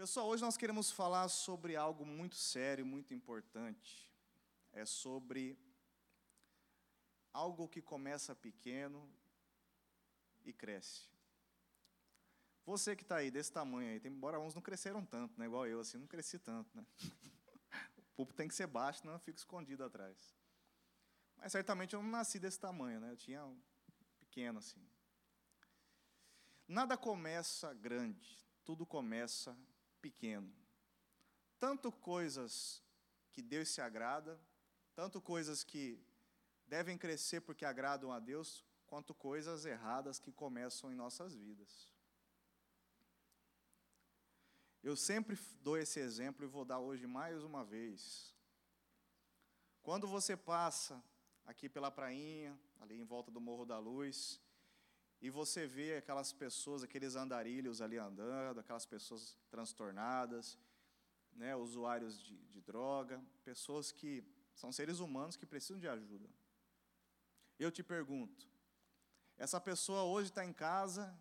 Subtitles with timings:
[0.00, 4.10] Pessoal, hoje nós queremos falar sobre algo muito sério, muito importante.
[4.72, 5.58] É sobre
[7.34, 9.06] algo que começa pequeno
[10.42, 11.06] e cresce.
[12.64, 15.44] Você que está aí desse tamanho aí, embora uns não cresceram tanto, né?
[15.44, 16.82] Igual eu, assim, não cresci tanto, né?
[17.98, 20.34] O púlpito tem que ser baixo, não fico escondido atrás.
[21.36, 23.10] Mas certamente eu não nasci desse tamanho, né?
[23.10, 23.60] Eu tinha um
[24.18, 24.82] pequeno assim.
[26.66, 29.54] Nada começa grande, tudo começa
[30.00, 30.52] pequeno.
[31.58, 32.82] Tanto coisas
[33.32, 34.40] que Deus se agrada,
[34.94, 36.02] tanto coisas que
[36.66, 41.88] devem crescer porque agradam a Deus, quanto coisas erradas que começam em nossas vidas.
[44.82, 48.34] Eu sempre dou esse exemplo e vou dar hoje mais uma vez.
[49.82, 51.02] Quando você passa
[51.44, 54.40] aqui pela prainha, ali em volta do Morro da Luz,
[55.20, 60.58] e você vê aquelas pessoas, aqueles andarilhos ali andando, aquelas pessoas transtornadas,
[61.32, 66.28] né, usuários de, de droga, pessoas que são seres humanos que precisam de ajuda.
[67.58, 68.48] Eu te pergunto,
[69.36, 71.14] essa pessoa hoje está em casa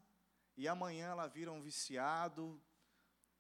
[0.56, 2.62] e amanhã ela vira um viciado,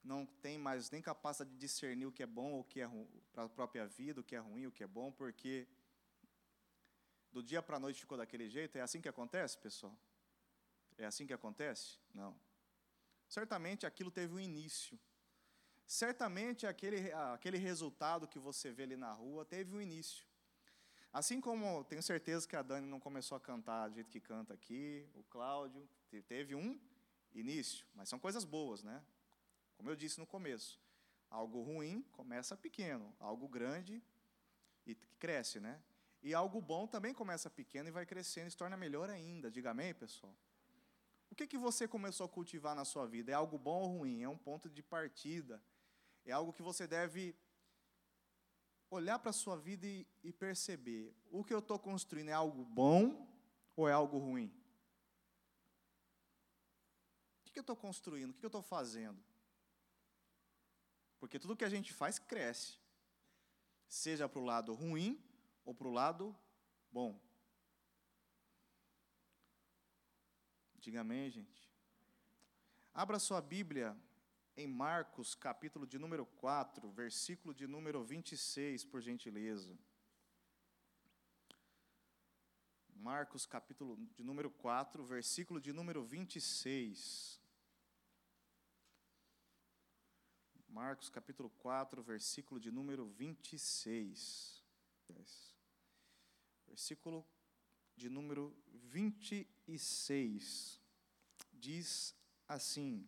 [0.03, 2.89] não tem mais nem capacidade de discernir o que é bom ou o que é
[3.31, 5.67] para a própria vida, o que é ruim, o que é bom, porque
[7.31, 8.77] do dia para a noite ficou daquele jeito.
[8.77, 9.97] É assim que acontece, pessoal?
[10.99, 11.97] É assim que acontece?
[12.13, 12.39] Não.
[13.27, 14.99] Certamente aquilo teve um início.
[15.87, 20.27] Certamente aquele, aquele resultado que você vê ali na rua teve um início.
[21.11, 24.53] Assim como tenho certeza que a Dani não começou a cantar do jeito que canta
[24.53, 25.89] aqui, o Cláudio,
[26.27, 26.79] teve um
[27.33, 29.03] início, mas são coisas boas, né?
[29.77, 30.79] Como eu disse no começo,
[31.29, 34.03] algo ruim começa pequeno, algo grande
[34.85, 35.81] e cresce, né?
[36.21, 39.49] E algo bom também começa pequeno e vai crescendo e se torna melhor ainda.
[39.49, 40.35] Diga amém, pessoal.
[41.29, 43.31] O que, que você começou a cultivar na sua vida?
[43.31, 44.23] É algo bom ou ruim?
[44.23, 45.61] É um ponto de partida.
[46.25, 47.35] É algo que você deve
[48.89, 52.65] olhar para a sua vida e, e, perceber: o que eu estou construindo é algo
[52.65, 53.27] bom
[53.75, 54.53] ou é algo ruim?
[57.39, 58.31] O que, eu estou construindo?
[58.31, 59.21] O que eu estou fazendo?
[61.19, 62.77] Porque tudo que a gente faz cresce,
[63.87, 65.21] seja para o lado ruim
[65.65, 66.35] ou para o lado
[66.91, 67.19] bom.
[70.81, 71.69] Diga amém, gente.
[72.93, 73.97] Abra sua Bíblia
[74.55, 79.77] em Marcos, capítulo de número 4, versículo de número 26, por gentileza.
[82.95, 87.41] Marcos, capítulo de número 4, versículo de número 26.
[90.69, 94.63] Marcos, capítulo 4, versículo de número 26.
[96.67, 97.27] Versículo
[97.97, 99.58] de número 26
[101.51, 102.15] diz
[102.47, 103.07] assim: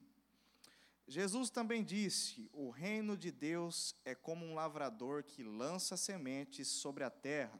[1.07, 7.03] Jesus também disse: O reino de Deus é como um lavrador que lança sementes sobre
[7.03, 7.59] a terra,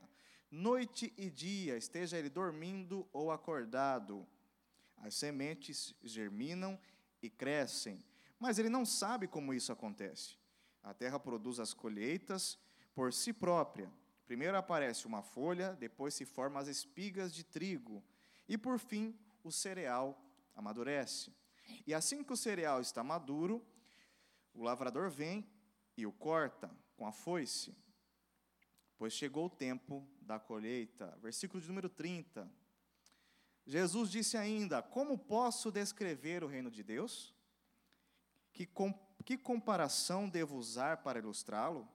[0.50, 4.28] noite e dia, esteja ele dormindo ou acordado.
[4.98, 6.80] As sementes germinam
[7.24, 8.04] e crescem,
[8.40, 10.38] mas ele não sabe como isso acontece.
[10.84, 12.60] A terra produz as colheitas
[12.94, 13.92] por si própria
[14.32, 18.02] Primeiro aparece uma folha, depois se formam as espigas de trigo,
[18.52, 20.22] e por fim o cereal
[20.54, 21.34] amadurece.
[21.88, 23.66] E assim que o cereal está maduro,
[24.54, 25.50] o lavrador vem
[25.96, 27.74] e o corta com a foice,
[28.98, 31.18] pois chegou o tempo da colheita.
[31.22, 32.52] Versículo de número 30.
[33.66, 37.34] Jesus disse ainda: Como posso descrever o reino de Deus?
[38.52, 41.88] Que, com, que comparação devo usar para ilustrá-lo?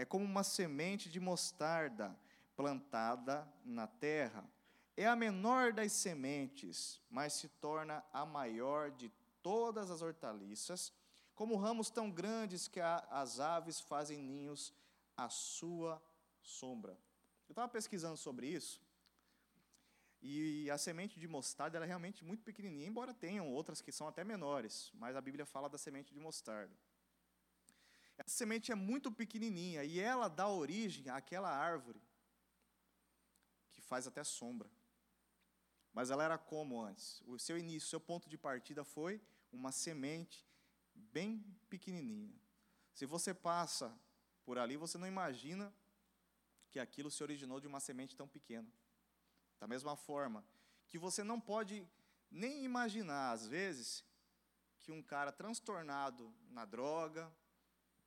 [0.00, 2.18] é como uma semente de mostarda
[2.56, 4.42] plantada na terra.
[4.96, 9.10] É a menor das sementes, mas se torna a maior de
[9.42, 10.92] todas as hortaliças,
[11.34, 14.74] como ramos tão grandes que as aves fazem ninhos
[15.16, 16.02] à sua
[16.42, 16.92] sombra.
[17.48, 18.82] Eu estava pesquisando sobre isso,
[20.22, 24.22] e a semente de mostarda é realmente muito pequenininha, embora tenham outras que são até
[24.22, 26.76] menores, mas a Bíblia fala da semente de mostarda.
[28.18, 32.02] Essa semente é muito pequenininha e ela dá origem àquela árvore
[33.72, 34.70] que faz até sombra.
[35.92, 37.22] Mas ela era como antes?
[37.26, 39.20] O seu início, o seu ponto de partida foi
[39.52, 40.46] uma semente
[40.94, 42.38] bem pequenininha.
[42.92, 43.96] Se você passa
[44.44, 45.74] por ali, você não imagina
[46.70, 48.70] que aquilo se originou de uma semente tão pequena.
[49.58, 50.44] Da mesma forma
[50.86, 51.86] que você não pode
[52.30, 54.04] nem imaginar, às vezes,
[54.78, 57.32] que um cara transtornado na droga,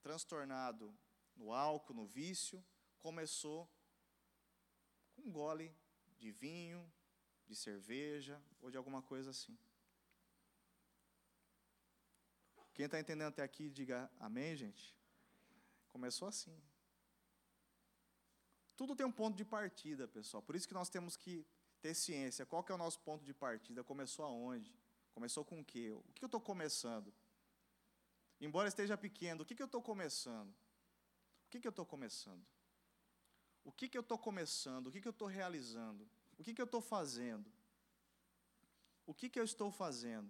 [0.02, 0.94] transtornado
[1.36, 2.64] no álcool, no vício,
[3.00, 3.70] começou
[5.14, 5.76] com um gole
[6.18, 6.92] de vinho,
[7.54, 9.58] de cerveja ou de alguma coisa assim.
[12.74, 14.96] Quem está entendendo até aqui, diga amém, gente.
[15.90, 16.56] Começou assim.
[18.76, 20.42] Tudo tem um ponto de partida, pessoal.
[20.42, 21.46] Por isso que nós temos que
[21.80, 22.46] ter ciência.
[22.46, 23.84] Qual que é o nosso ponto de partida?
[23.84, 24.76] Começou aonde?
[25.14, 25.92] Começou com o quê?
[25.92, 27.14] O que eu estou começando?
[28.42, 30.50] Embora esteja pequeno, o que, que eu estou começando?
[30.50, 32.44] O que, que eu estou começando?
[33.64, 34.88] O que, que eu estou começando?
[34.88, 36.10] O que, que eu estou realizando?
[36.44, 37.50] O que, que eu estou fazendo?
[39.06, 40.30] O que, que eu estou fazendo?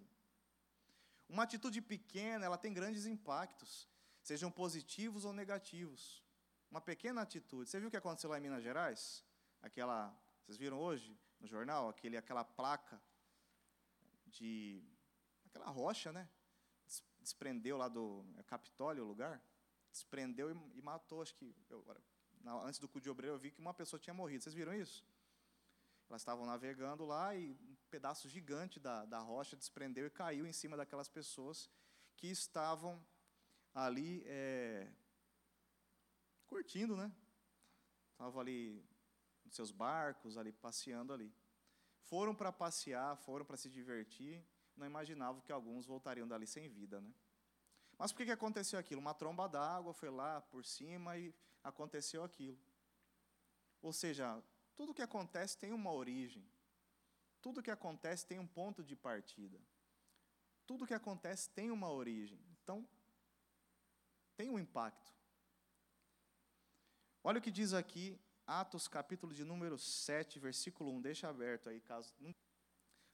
[1.27, 3.89] Uma atitude pequena, ela tem grandes impactos,
[4.21, 6.23] sejam positivos ou negativos.
[6.69, 7.67] Uma pequena atitude.
[7.67, 9.25] Você viu o que aconteceu lá em Minas Gerais?
[9.59, 13.01] Aquela, vocês viram hoje no jornal, aquele, aquela placa
[14.27, 14.83] de
[15.47, 16.29] aquela rocha, né?
[17.21, 19.43] Desprendeu lá do é Capitólio o lugar,
[19.91, 21.83] desprendeu e, e matou, acho que eu,
[22.41, 24.43] na, antes do cu de obreiro eu vi que uma pessoa tinha morrido.
[24.43, 25.03] Vocês viram isso?
[26.13, 30.53] Elas estavam navegando lá e um pedaço gigante da, da rocha desprendeu e caiu em
[30.53, 31.71] cima daquelas pessoas
[32.15, 33.03] que estavam
[33.73, 34.93] ali é,
[36.45, 37.11] curtindo, né?
[38.11, 38.85] Estavam ali
[39.43, 41.33] nos seus barcos, ali passeando ali.
[42.03, 44.45] Foram para passear, foram para se divertir,
[44.77, 47.11] não imaginavam que alguns voltariam dali sem vida, né?
[47.97, 49.01] Mas por que, que aconteceu aquilo?
[49.01, 51.33] Uma tromba d'água foi lá por cima e
[51.63, 52.59] aconteceu aquilo.
[53.81, 54.43] Ou seja,
[54.75, 56.45] tudo que acontece tem uma origem.
[57.41, 59.59] Tudo que acontece tem um ponto de partida.
[60.65, 62.39] Tudo que acontece tem uma origem.
[62.63, 62.87] Então,
[64.35, 65.13] tem um impacto.
[67.23, 71.01] Olha o que diz aqui, Atos capítulo de número 7, versículo 1.
[71.01, 72.13] Deixa aberto aí, caso.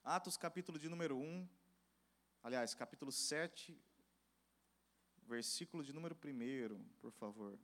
[0.04, 1.48] Atos capítulo de número 1.
[2.42, 3.80] Aliás, capítulo 7,
[5.28, 7.60] versículo de número 1, por favor.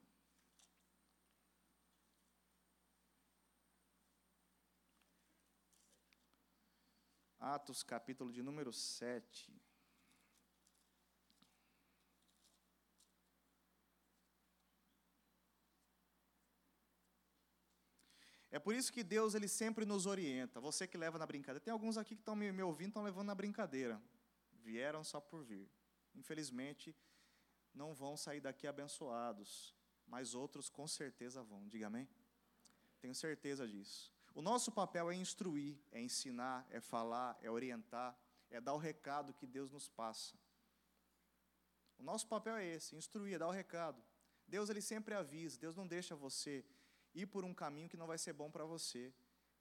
[7.54, 9.54] Atos, capítulo de número 7.
[18.50, 20.58] É por isso que Deus ele sempre nos orienta.
[20.60, 21.60] Você que leva na brincadeira.
[21.60, 24.02] Tem alguns aqui que estão me, me ouvindo, estão levando na brincadeira.
[24.64, 25.70] Vieram só por vir.
[26.16, 26.96] Infelizmente,
[27.72, 31.68] não vão sair daqui abençoados, mas outros com certeza vão.
[31.68, 32.08] Diga amém?
[32.98, 34.15] Tenho certeza disso.
[34.36, 38.14] O nosso papel é instruir, é ensinar, é falar, é orientar,
[38.50, 40.34] é dar o recado que Deus nos passa.
[41.96, 43.98] O nosso papel é esse, instruir, é dar o recado.
[44.46, 46.62] Deus ele sempre avisa, Deus não deixa você
[47.14, 49.10] ir por um caminho que não vai ser bom para você,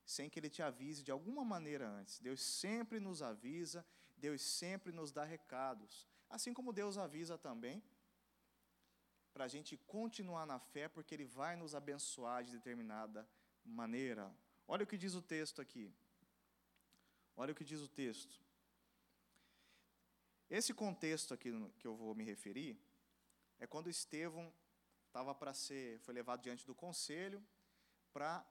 [0.05, 2.19] sem que ele te avise de alguma maneira antes.
[2.19, 3.85] Deus sempre nos avisa,
[4.17, 6.05] Deus sempre nos dá recados.
[6.29, 7.81] Assim como Deus avisa também,
[9.31, 13.25] para a gente continuar na fé, porque Ele vai nos abençoar de determinada
[13.63, 14.35] maneira.
[14.67, 15.93] Olha o que diz o texto aqui.
[17.35, 18.43] Olha o que diz o texto.
[20.49, 22.79] Esse contexto aqui que eu vou me referir
[23.59, 24.53] é quando Estevão
[25.07, 27.43] estava para ser, foi levado diante do conselho
[28.11, 28.45] para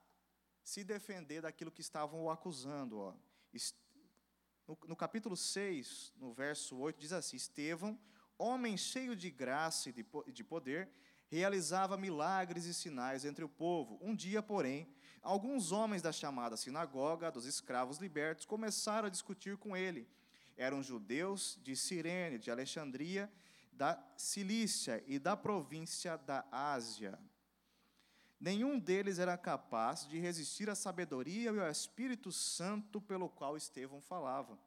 [0.63, 2.99] se defender daquilo que estavam o acusando.
[2.99, 3.15] Ó.
[4.67, 7.99] No, no capítulo 6, no verso 8, diz assim: Estevão,
[8.39, 10.91] homem cheio de graça e de, de poder,
[11.29, 13.99] realizava milagres e sinais entre o povo.
[14.01, 14.89] Um dia, porém,
[15.25, 20.07] alguns homens da chamada sinagoga dos escravos libertos começaram a discutir com ele.
[20.57, 23.33] Eram judeus de Cirene, de Alexandria,
[23.73, 27.19] da Cilícia e da província da Ásia.
[28.39, 34.03] Nenhum deles era capaz de resistir à sabedoria e ao Espírito Santo pelo qual Estevão
[34.03, 34.59] falava.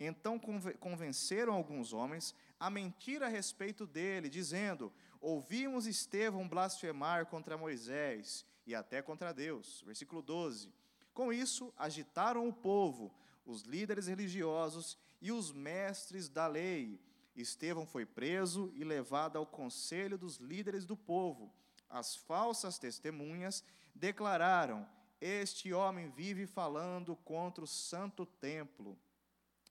[0.00, 0.40] Então
[0.80, 8.74] convenceram alguns homens a mentir a respeito dele, dizendo: Ouvimos Estevão blasfemar contra Moisés e
[8.74, 9.82] até contra Deus.
[9.86, 10.72] Versículo 12.
[11.12, 13.12] Com isso, agitaram o povo,
[13.44, 17.00] os líderes religiosos e os mestres da lei.
[17.34, 21.52] Estevão foi preso e levado ao conselho dos líderes do povo.
[21.88, 23.64] As falsas testemunhas
[23.94, 24.88] declararam:
[25.20, 28.98] Este homem vive falando contra o santo templo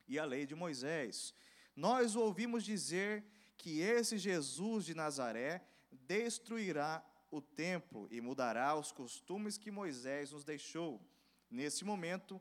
[0.08, 1.34] e a lei de Moisés.
[1.76, 3.24] Nós ouvimos dizer
[3.58, 10.44] que esse Jesus de Nazaré destruirá o templo e mudará os costumes que Moisés nos
[10.44, 11.02] deixou.
[11.50, 12.40] Nesse momento,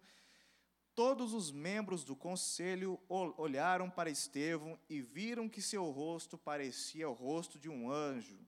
[0.95, 7.15] todos os membros do conselho olharam para Estevão e viram que seu rosto parecia o
[7.15, 8.39] rosto de um anjo.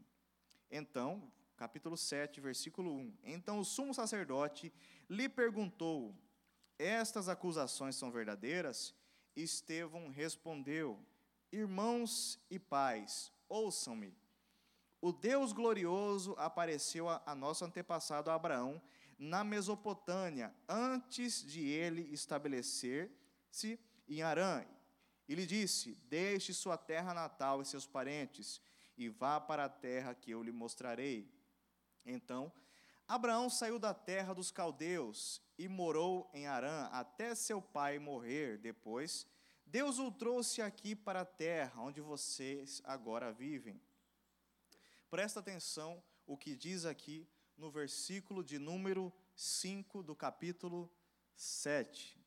[0.71, 3.19] Então, capítulo 7, versículo 1.
[3.23, 4.73] Então o sumo sacerdote
[5.09, 6.15] lhe perguntou:
[6.79, 8.95] Estas acusações são verdadeiras?
[9.37, 10.99] Estevão respondeu:
[11.53, 14.22] Irmãos e pais, ouçam-me.
[15.03, 18.81] O Deus glorioso apareceu a, a nosso antepassado Abraão
[19.19, 24.65] na Mesopotâmia, antes de ele estabelecer-se em Arã.
[25.29, 28.63] E lhe disse: Deixe sua terra natal e seus parentes,
[28.97, 31.29] e vá para a terra que eu lhe mostrarei.
[32.07, 32.53] Então,
[33.09, 38.57] Abraão saiu da terra dos caldeus e morou em Arã até seu pai morrer.
[38.57, 39.27] Depois,
[39.67, 43.81] Deus o trouxe aqui para a terra onde vocês agora vivem.
[45.13, 50.91] Presta atenção o que diz aqui no versículo de número 5 do capítulo
[51.37, 52.19] 7.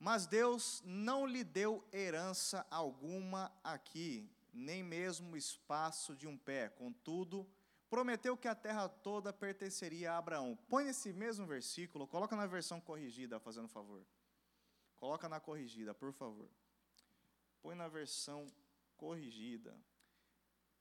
[0.00, 6.68] Mas Deus não lhe deu herança alguma aqui, nem mesmo espaço de um pé.
[6.70, 7.48] Contudo,
[7.88, 10.58] prometeu que a terra toda pertenceria a Abraão.
[10.68, 14.04] Põe esse mesmo versículo, coloca na versão corrigida, fazendo favor.
[14.96, 16.50] Coloca na corrigida, por favor.
[17.62, 18.52] Põe na versão
[18.96, 19.72] corrigida.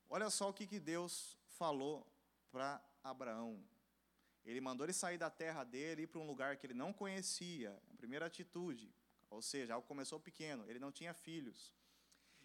[0.10, 2.08] Olha só o que, que Deus falou
[2.52, 3.62] para Abraão.
[4.46, 7.78] Ele mandou ele sair da terra dele ir para um lugar que ele não conhecia.
[7.92, 8.94] A primeira atitude.
[9.30, 11.74] Ou seja, algo começou pequeno, ele não tinha filhos.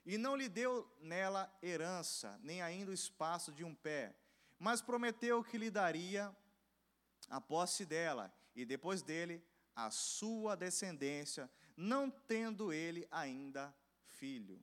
[0.04, 4.14] E não lhe deu nela herança, nem ainda o espaço de um pé,
[4.58, 6.34] mas prometeu que lhe daria
[7.28, 9.42] a posse dela, e depois dele
[9.76, 14.60] a sua descendência, não tendo ele ainda filho.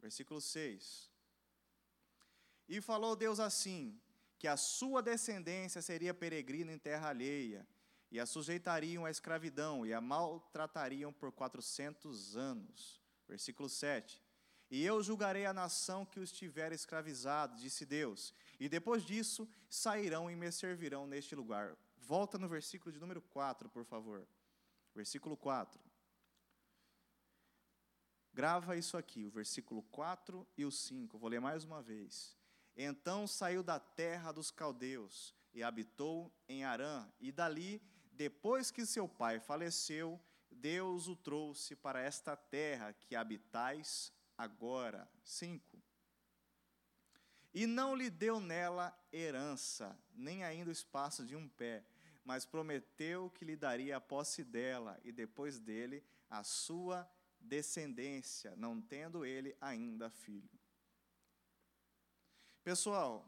[0.00, 1.07] Versículo 6.
[2.68, 3.98] E falou Deus assim:
[4.38, 7.66] que a sua descendência seria peregrina em terra alheia,
[8.10, 13.02] e a sujeitariam à escravidão, e a maltratariam por quatrocentos anos.
[13.26, 14.22] Versículo 7.
[14.70, 20.30] E eu julgarei a nação que os tiver escravizado, disse Deus, e depois disso sairão
[20.30, 21.76] e me servirão neste lugar.
[21.96, 24.26] Volta no versículo de número 4, por favor.
[24.94, 25.80] Versículo 4.
[28.32, 31.18] Grava isso aqui, o versículo 4 e o 5.
[31.18, 32.37] Vou ler mais uma vez.
[32.80, 37.82] Então saiu da terra dos caldeus e habitou em Arã, e dali,
[38.12, 45.10] depois que seu pai faleceu, Deus o trouxe para esta terra que habitais agora.
[45.24, 45.82] 5.
[47.52, 51.84] E não lhe deu nela herança, nem ainda o espaço de um pé,
[52.24, 58.80] mas prometeu que lhe daria a posse dela, e depois dele a sua descendência, não
[58.80, 60.57] tendo ele ainda filho.
[62.68, 63.26] Pessoal,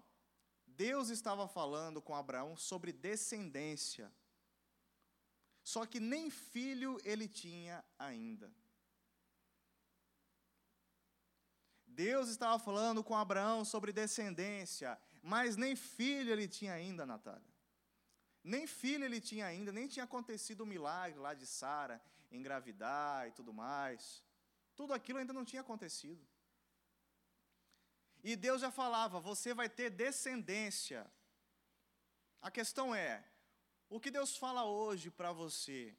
[0.66, 4.12] Deus estava falando com Abraão sobre descendência.
[5.62, 8.52] Só que nem filho ele tinha ainda.
[11.86, 17.54] Deus estava falando com Abraão sobre descendência, mas nem filho ele tinha ainda, Natália.
[18.44, 21.98] Nem filho ele tinha ainda, nem tinha acontecido o milagre lá de Sara
[22.30, 24.22] engravidar e tudo mais.
[24.76, 26.28] Tudo aquilo ainda não tinha acontecido.
[28.22, 31.10] E Deus já falava: você vai ter descendência.
[32.40, 33.24] A questão é:
[33.88, 35.94] o que Deus fala hoje para você,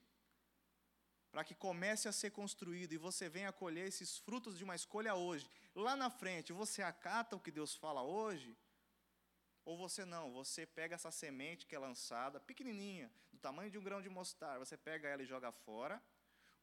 [1.31, 5.15] para que comece a ser construído e você venha colher esses frutos de uma escolha
[5.15, 8.57] hoje, lá na frente, você acata o que Deus fala hoje?
[9.63, 13.83] Ou você não, você pega essa semente que é lançada, pequenininha, do tamanho de um
[13.83, 16.01] grão de mostarda, você pega ela e joga fora,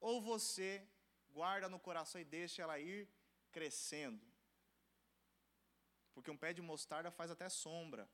[0.00, 0.86] ou você
[1.30, 3.08] guarda no coração e deixa ela ir
[3.52, 4.27] crescendo.
[6.18, 8.10] Porque um pé de mostarda faz até sombra.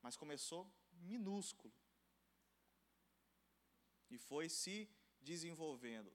[0.00, 1.74] Mas começou minúsculo.
[4.08, 4.88] E foi se
[5.20, 6.10] desenvolvendo.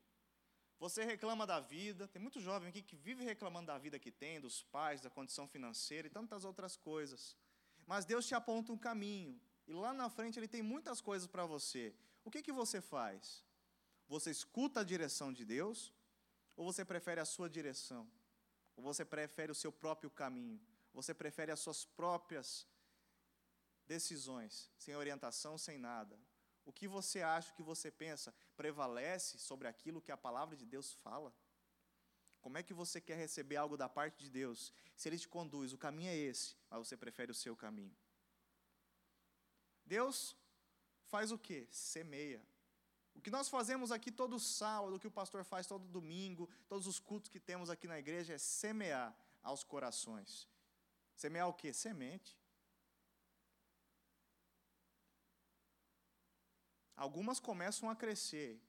[0.80, 4.42] Você reclama da vida, tem muito jovem aqui que vive reclamando da vida que tem,
[4.42, 7.38] dos pais, da condição financeira e tantas outras coisas.
[7.86, 11.46] Mas Deus te aponta um caminho, e lá na frente Ele tem muitas coisas para
[11.46, 11.96] você.
[12.26, 13.46] O que, que você faz?
[14.08, 15.94] Você escuta a direção de Deus,
[16.56, 18.12] ou você prefere a sua direção?
[18.76, 20.62] Ou você prefere o seu próprio caminho?
[20.94, 22.68] Você prefere as suas próprias
[23.86, 26.20] decisões, sem orientação, sem nada?
[26.66, 30.66] O que você acha, o que você pensa, prevalece sobre aquilo que a palavra de
[30.66, 31.34] Deus fala?
[32.42, 34.74] Como é que você quer receber algo da parte de Deus?
[34.96, 37.96] Se Ele te conduz, o caminho é esse, mas você prefere o seu caminho.
[39.86, 40.36] Deus
[41.06, 41.68] faz o que?
[41.72, 42.46] Semeia.
[43.16, 46.88] O que nós fazemos aqui todo sábado, o que o pastor faz todo domingo, todos
[46.88, 50.48] os cultos que temos aqui na igreja é semear aos corações.
[51.16, 51.72] Semear o quê?
[51.72, 52.38] Semente.
[56.96, 58.62] Algumas começam a crescer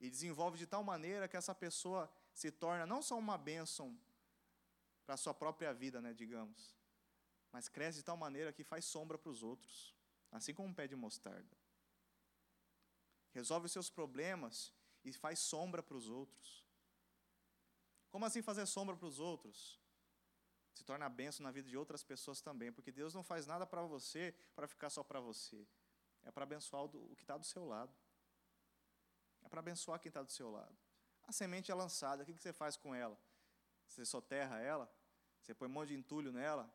[0.00, 3.98] e desenvolve de tal maneira que essa pessoa se torna não só uma bênção
[5.04, 6.76] para a sua própria vida, né, digamos,
[7.52, 9.94] mas cresce de tal maneira que faz sombra para os outros,
[10.30, 11.59] assim como um pé de mostarda
[13.32, 14.72] resolve os seus problemas
[15.04, 16.64] e faz sombra para os outros.
[18.10, 19.80] Como assim fazer sombra para os outros?
[20.74, 23.82] Se torna benção na vida de outras pessoas também, porque Deus não faz nada para
[23.82, 25.66] você para ficar só para você.
[26.22, 27.94] É para abençoar o que está do seu lado.
[29.42, 30.76] É para abençoar quem está do seu lado.
[31.22, 33.18] A semente é lançada, o que você faz com ela?
[33.86, 34.92] Você soterra ela?
[35.40, 36.72] Você põe um monte de entulho nela?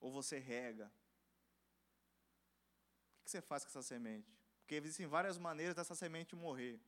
[0.00, 0.90] Ou você rega?
[3.20, 4.34] O que você faz com essa semente?
[4.64, 6.80] Porque existem várias maneiras dessa semente morrer.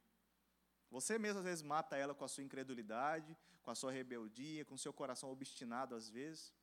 [0.90, 4.76] Você mesmo às vezes mata ela com a sua incredulidade, com a sua rebeldia, com
[4.76, 6.54] o seu coração obstinado às vezes.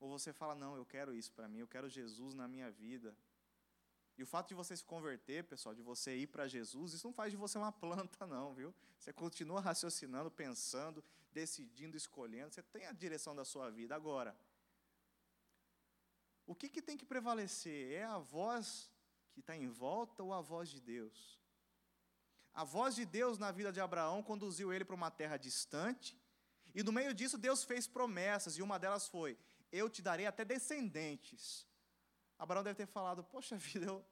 [0.00, 3.14] Ou você fala: Não, eu quero isso para mim, eu quero Jesus na minha vida.
[4.16, 7.12] E o fato de você se converter, pessoal, de você ir para Jesus, isso não
[7.12, 8.74] faz de você uma planta, não, viu?
[8.98, 13.94] Você continua raciocinando, pensando, decidindo, escolhendo, você tem a direção da sua vida.
[13.94, 14.34] Agora,
[16.48, 17.92] o que, que tem que prevalecer?
[17.92, 18.90] É a voz
[19.32, 21.38] que está em volta ou a voz de Deus?
[22.54, 26.18] A voz de Deus na vida de Abraão conduziu ele para uma terra distante,
[26.74, 29.38] e no meio disso Deus fez promessas, e uma delas foi:
[29.70, 31.66] Eu te darei até descendentes.
[32.38, 34.02] Abraão deve ter falado: Poxa vida, eu,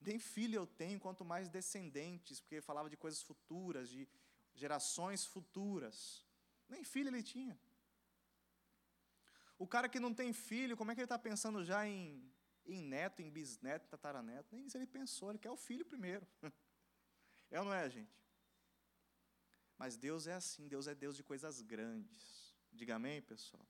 [0.00, 4.08] nem filho eu tenho, quanto mais descendentes, porque falava de coisas futuras, de
[4.54, 6.26] gerações futuras.
[6.68, 7.56] Nem filho ele tinha.
[9.58, 12.32] O cara que não tem filho, como é que ele está pensando já em,
[12.64, 14.54] em neto, em bisneto, tataraneto?
[14.54, 16.26] Nem isso ele pensou, ele quer o filho primeiro.
[17.50, 18.14] É ou não é, gente?
[19.78, 22.54] Mas Deus é assim, Deus é Deus de coisas grandes.
[22.70, 23.66] Diga amém, pessoal?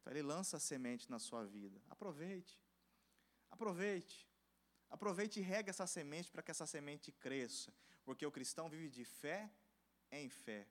[0.00, 1.78] Então Ele lança a semente na sua vida.
[1.90, 2.58] Aproveite.
[3.50, 4.26] Aproveite.
[4.88, 7.72] Aproveite e rega essa semente para que essa semente cresça.
[8.04, 9.52] Porque o cristão vive de fé
[10.10, 10.66] em fé.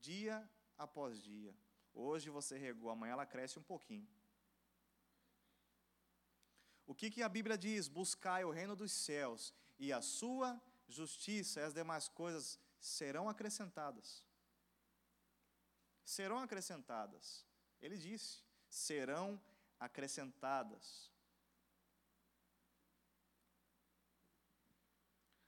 [0.00, 1.54] Dia após dia.
[2.08, 4.08] Hoje você regou, amanhã ela cresce um pouquinho.
[6.86, 7.88] O que, que a Bíblia diz?
[7.88, 14.24] Buscai o reino dos céus e a sua justiça e as demais coisas serão acrescentadas.
[16.04, 17.46] Serão acrescentadas.
[17.80, 19.40] Ele disse: serão
[19.78, 21.10] acrescentadas.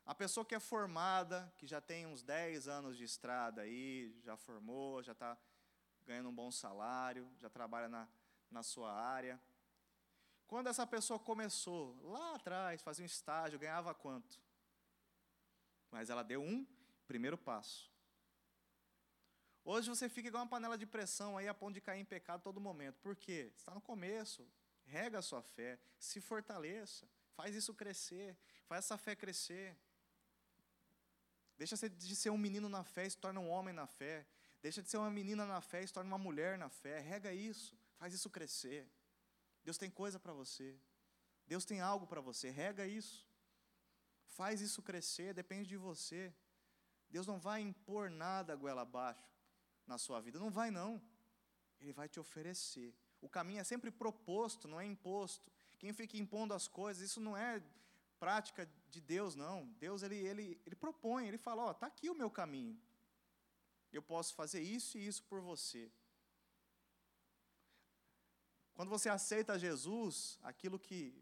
[0.04, 4.36] A pessoa que é formada, que já tem uns 10 anos de estrada aí, já
[4.36, 5.38] formou, já está
[6.06, 8.08] ganhando um bom salário, já trabalha na,
[8.50, 9.40] na sua área.
[10.46, 14.38] Quando essa pessoa começou, lá atrás, fazia um estágio, ganhava quanto?
[15.90, 16.66] Mas ela deu um
[17.06, 17.90] primeiro passo.
[19.64, 22.42] Hoje você fica igual uma panela de pressão aí a ponto de cair em pecado
[22.42, 22.98] todo momento.
[23.00, 23.52] Por quê?
[23.56, 24.46] Está no começo.
[24.84, 28.36] Rega a sua fé, se fortaleça, faz isso crescer,
[28.66, 29.78] faz essa fé crescer.
[31.56, 34.26] Deixa de ser um menino na fé e se torna um homem na fé.
[34.62, 37.00] Deixa de ser uma menina na fé e se torna uma mulher na fé.
[37.00, 38.88] Rega isso, faz isso crescer.
[39.64, 40.78] Deus tem coisa para você.
[41.46, 42.48] Deus tem algo para você.
[42.48, 43.28] Rega isso.
[44.24, 46.32] Faz isso crescer, depende de você.
[47.10, 49.28] Deus não vai impor nada goela abaixo
[49.86, 50.38] na sua vida.
[50.38, 51.02] Não vai, não.
[51.80, 52.94] Ele vai te oferecer.
[53.20, 55.52] O caminho é sempre proposto, não é imposto.
[55.78, 57.62] Quem fica impondo as coisas, isso não é
[58.18, 59.66] prática de Deus, não.
[59.80, 62.80] Deus, ele, ele, ele propõe, ele fala: Ó, está aqui o meu caminho.
[63.92, 65.90] Eu posso fazer isso e isso por você.
[68.74, 71.14] Quando você aceita Jesus, aquilo que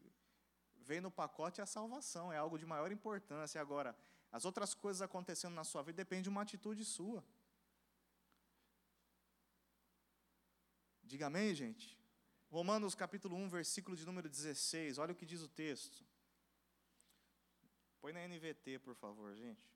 [0.76, 3.60] vem no pacote é a salvação, é algo de maior importância.
[3.60, 3.96] Agora,
[4.30, 7.24] as outras coisas acontecendo na sua vida depende de uma atitude sua.
[11.02, 11.98] Diga amém, gente.
[12.48, 14.98] Romanos capítulo 1, versículo de número 16.
[14.98, 16.04] Olha o que diz o texto.
[18.00, 19.68] Põe na NVT, por favor, gente.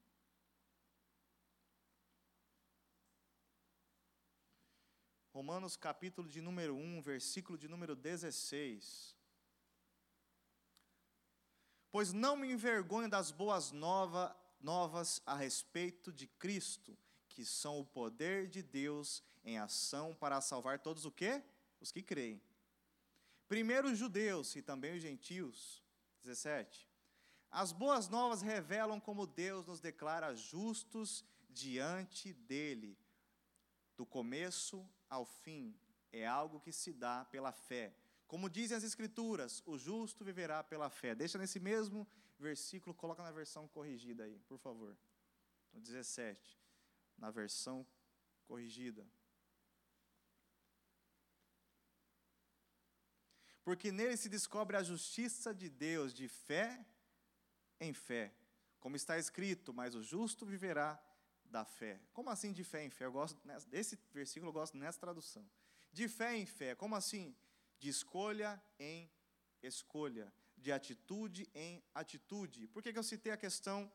[5.34, 9.16] Romanos capítulo de número 1, versículo de número 16.
[11.90, 16.96] Pois não me envergonho das boas nova, novas a respeito de Cristo,
[17.28, 21.42] que são o poder de Deus em ação para salvar todos o quê?
[21.80, 22.40] Os que creem.
[23.48, 25.82] Primeiro os judeus e também os gentios.
[26.22, 26.88] 17.
[27.50, 32.96] As boas novas revelam como Deus nos declara justos diante dele,
[33.96, 35.74] do começo ao fim.
[36.12, 37.94] É algo que se dá pela fé.
[38.26, 41.14] Como dizem as Escrituras, o justo viverá pela fé.
[41.14, 42.06] Deixa nesse mesmo
[42.38, 44.96] versículo, coloca na versão corrigida aí, por favor.
[45.72, 46.60] No 17,
[47.18, 47.86] na versão
[48.44, 49.06] corrigida.
[53.64, 56.84] Porque nele se descobre a justiça de Deus de fé
[57.80, 58.32] em fé.
[58.78, 61.02] Como está escrito, mas o justo viverá
[61.54, 62.00] da fé.
[62.12, 63.04] Como assim de fé em fé?
[63.04, 65.48] Eu gosto desse versículo, eu gosto nessa tradução.
[65.92, 67.26] De fé em fé, como assim?
[67.78, 69.08] De escolha em
[69.62, 70.26] escolha,
[70.58, 72.66] de atitude em atitude.
[72.66, 73.90] Por que, que eu citei a questão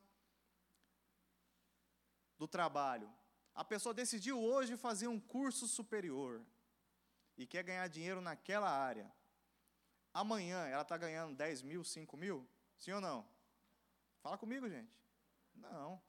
[2.38, 3.13] do trabalho?
[3.54, 6.41] A pessoa decidiu hoje fazer um curso superior
[7.36, 9.12] e quer ganhar dinheiro naquela área.
[10.13, 12.48] Amanhã ela está ganhando 10 mil, 5 mil?
[12.78, 13.28] Sim ou não?
[14.22, 14.93] Fala comigo, gente.
[15.54, 16.02] Não.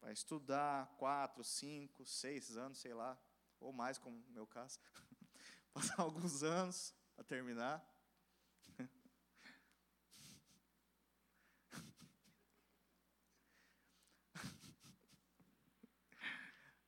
[0.00, 3.18] Vai estudar quatro, cinco, seis anos, sei lá,
[3.58, 4.78] ou mais, como no meu caso.
[5.72, 7.84] Passar alguns anos para terminar.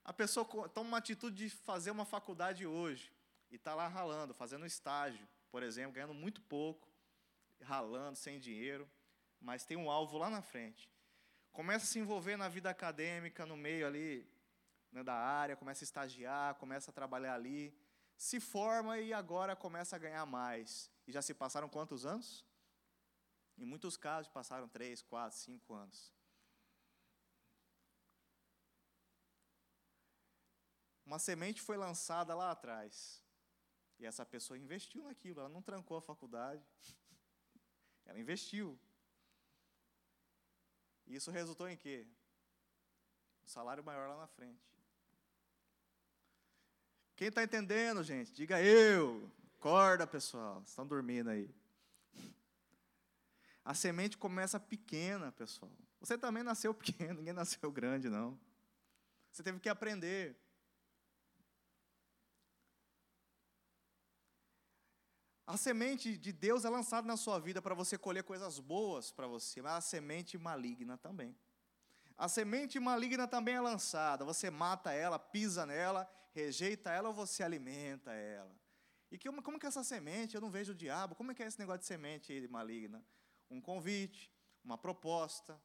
[0.04, 3.12] A pessoa toma uma atitude de fazer uma faculdade hoje
[3.50, 6.88] e está lá ralando, fazendo estágio, por exemplo, ganhando muito pouco,
[7.62, 8.88] ralando, sem dinheiro,
[9.40, 10.90] mas tem um alvo lá na frente.
[11.58, 14.24] Começa a se envolver na vida acadêmica, no meio ali
[14.92, 17.76] né, da área, começa a estagiar, começa a trabalhar ali,
[18.16, 20.88] se forma e agora começa a ganhar mais.
[21.04, 22.46] E já se passaram quantos anos?
[23.56, 26.14] Em muitos casos passaram três, quatro, cinco anos.
[31.04, 33.20] Uma semente foi lançada lá atrás.
[33.98, 36.64] E essa pessoa investiu naquilo, ela não trancou a faculdade.
[38.06, 38.78] Ela investiu.
[41.08, 42.06] E isso resultou em quê?
[43.44, 44.68] Um salário maior lá na frente.
[47.16, 48.32] Quem está entendendo, gente?
[48.32, 49.28] Diga eu.
[49.58, 50.62] Acorda, pessoal.
[50.64, 51.52] Estão dormindo aí.
[53.64, 55.72] A semente começa pequena, pessoal.
[55.98, 58.38] Você também nasceu pequeno, ninguém nasceu grande, não.
[59.32, 60.36] Você teve que aprender.
[65.48, 69.26] A semente de Deus é lançada na sua vida para você colher coisas boas para
[69.26, 71.34] você, mas a semente maligna também.
[72.18, 77.42] A semente maligna também é lançada, você mata ela, pisa nela, rejeita ela ou você
[77.42, 78.54] alimenta ela.
[79.10, 80.34] E que, como que é essa semente?
[80.34, 81.14] Eu não vejo o diabo.
[81.14, 83.02] Como é que é esse negócio de semente maligna?
[83.48, 84.30] Um convite,
[84.62, 85.58] uma proposta,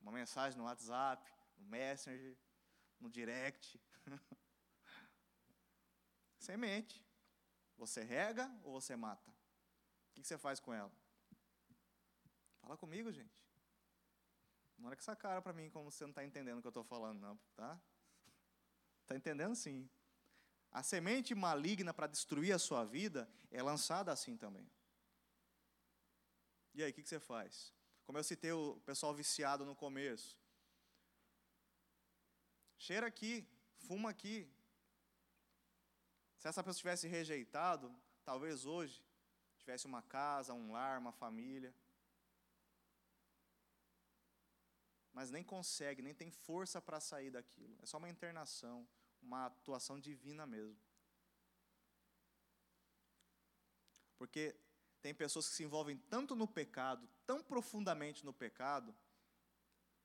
[0.00, 2.38] uma mensagem no WhatsApp, no Messenger,
[3.00, 3.80] no direct.
[6.38, 7.05] semente.
[7.76, 9.30] Você rega ou você mata?
[10.10, 10.92] O que você faz com ela?
[12.60, 13.34] Fala comigo, gente.
[14.78, 16.70] Não olha com essa cara para mim como você não está entendendo o que eu
[16.70, 17.80] estou falando, não, tá?
[19.02, 19.88] Está entendendo sim.
[20.70, 24.70] A semente maligna para destruir a sua vida é lançada assim também.
[26.74, 27.72] E aí, o que você faz?
[28.04, 30.38] Como eu citei o pessoal viciado no começo.
[32.76, 34.50] Cheira aqui, fuma aqui,
[36.38, 37.94] se essa pessoa tivesse rejeitado,
[38.24, 39.02] talvez hoje
[39.58, 41.74] tivesse uma casa, um lar, uma família.
[45.12, 47.76] Mas nem consegue, nem tem força para sair daquilo.
[47.82, 48.86] É só uma internação,
[49.20, 50.78] uma atuação divina mesmo.
[54.18, 54.54] Porque
[55.02, 58.94] tem pessoas que se envolvem tanto no pecado, tão profundamente no pecado,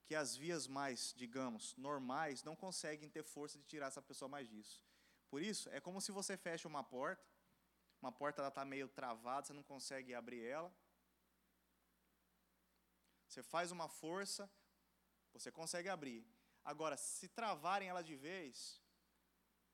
[0.05, 4.49] que as vias mais, digamos, normais não conseguem ter força de tirar essa pessoa mais
[4.49, 4.83] disso.
[5.31, 7.25] Por isso, é como se você fecha uma porta,
[8.01, 10.69] uma porta está meio travada, você não consegue abrir ela.
[13.27, 14.51] Você faz uma força,
[15.31, 16.27] você consegue abrir.
[16.65, 18.81] Agora, se travarem ela de vez,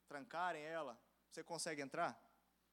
[0.08, 0.96] trancarem ela,
[1.28, 2.14] você consegue entrar?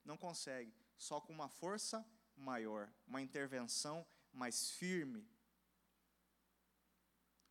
[0.04, 0.76] Não consegue.
[0.98, 5.26] Só com uma força maior, uma intervenção mais firme.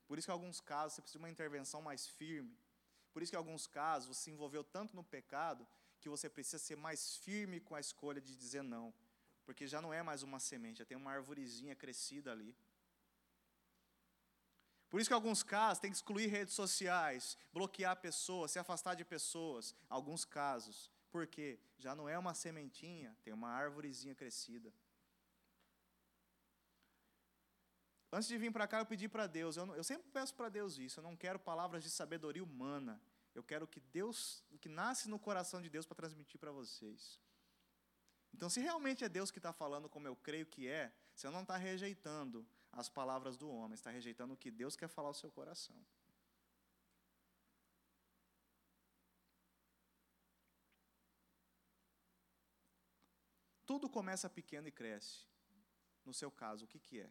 [0.05, 2.55] Por isso que em alguns casos você precisa de uma intervenção mais firme.
[3.13, 5.67] Por isso que em alguns casos você se envolveu tanto no pecado
[6.01, 8.93] que você precisa ser mais firme com a escolha de dizer não.
[9.45, 12.55] Porque já não é mais uma semente, já tem uma arvorezinha crescida ali.
[14.89, 18.95] Por isso que em alguns casos tem que excluir redes sociais, bloquear pessoas, se afastar
[18.95, 19.73] de pessoas.
[19.89, 20.89] Alguns casos.
[21.11, 21.59] Por quê?
[21.77, 24.73] Já não é uma sementinha, tem uma árvorezinha crescida.
[28.15, 30.77] Antes de vir para cá, eu pedi para Deus, eu, eu sempre peço para Deus
[30.77, 33.01] isso, eu não quero palavras de sabedoria humana,
[33.33, 37.19] eu quero que Deus, o que nasce no coração de Deus para transmitir para vocês.
[38.31, 41.41] Então, se realmente é Deus que está falando como eu creio que é, você não
[41.41, 45.31] está rejeitando as palavras do homem, está rejeitando o que Deus quer falar ao seu
[45.31, 45.75] coração.
[53.65, 55.25] Tudo começa pequeno e cresce.
[56.05, 57.09] No seu caso, o que, que é?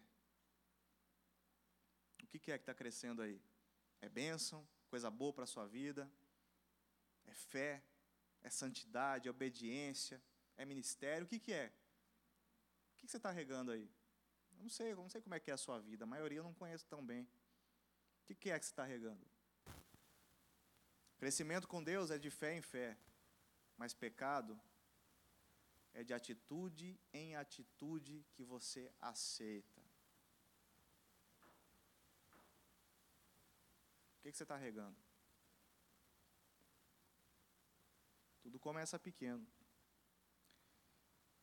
[2.32, 3.38] Que, que é que está crescendo aí?
[4.00, 6.10] É bênção, coisa boa para a sua vida?
[7.26, 7.82] É fé?
[8.42, 9.28] É santidade?
[9.28, 10.20] É obediência?
[10.56, 11.26] É ministério?
[11.26, 11.66] O que, que é?
[11.66, 13.90] O que, que você está regando aí?
[14.56, 16.04] Eu não sei, eu não sei como é que é a sua vida.
[16.04, 17.24] A maioria eu não conheço tão bem.
[17.24, 19.26] O que, que é que você está regando?
[21.18, 22.96] Crescimento com Deus é de fé em fé,
[23.76, 24.58] mas pecado
[25.92, 29.81] é de atitude em atitude que você aceita.
[34.22, 34.96] O que, que você está regando?
[38.40, 39.44] Tudo começa pequeno.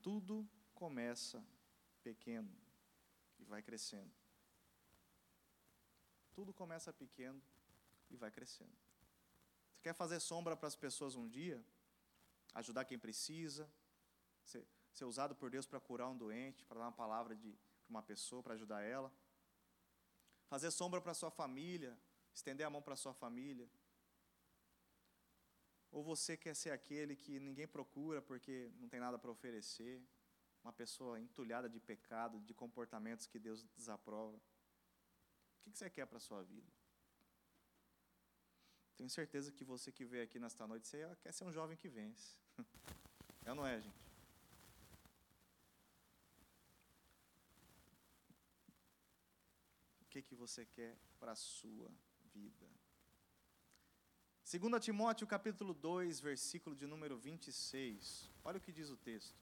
[0.02, 1.46] Tudo começa
[2.02, 2.50] pequeno
[3.38, 4.10] e vai crescendo.
[6.34, 7.42] tudo começa pequeno
[8.10, 8.72] e vai crescendo.
[9.74, 11.62] Você quer fazer sombra para as pessoas um dia?
[12.54, 13.70] Ajudar quem precisa?
[14.46, 18.02] Ser, ser usado por Deus para curar um doente, para dar uma palavra de uma
[18.02, 19.12] pessoa, para ajudar ela?
[20.48, 22.00] Fazer sombra para sua família,
[22.40, 23.70] estender a mão para sua família?
[25.92, 30.02] Ou você quer ser aquele que ninguém procura porque não tem nada para oferecer?
[30.64, 34.38] Uma pessoa entulhada de pecado, de comportamentos que Deus desaprova?
[35.66, 36.72] O que você quer para a sua vida?
[38.98, 41.88] Tenho certeza que você que veio aqui nesta noite, você quer ser um jovem que
[41.88, 42.38] vence.
[43.46, 43.98] É ou não é, gente?
[50.02, 51.90] O que, que você quer para a sua
[52.34, 52.68] vida?
[54.52, 58.30] 2 Timóteo capítulo 2, versículo de número 26.
[58.44, 59.38] Olha o que diz o texto.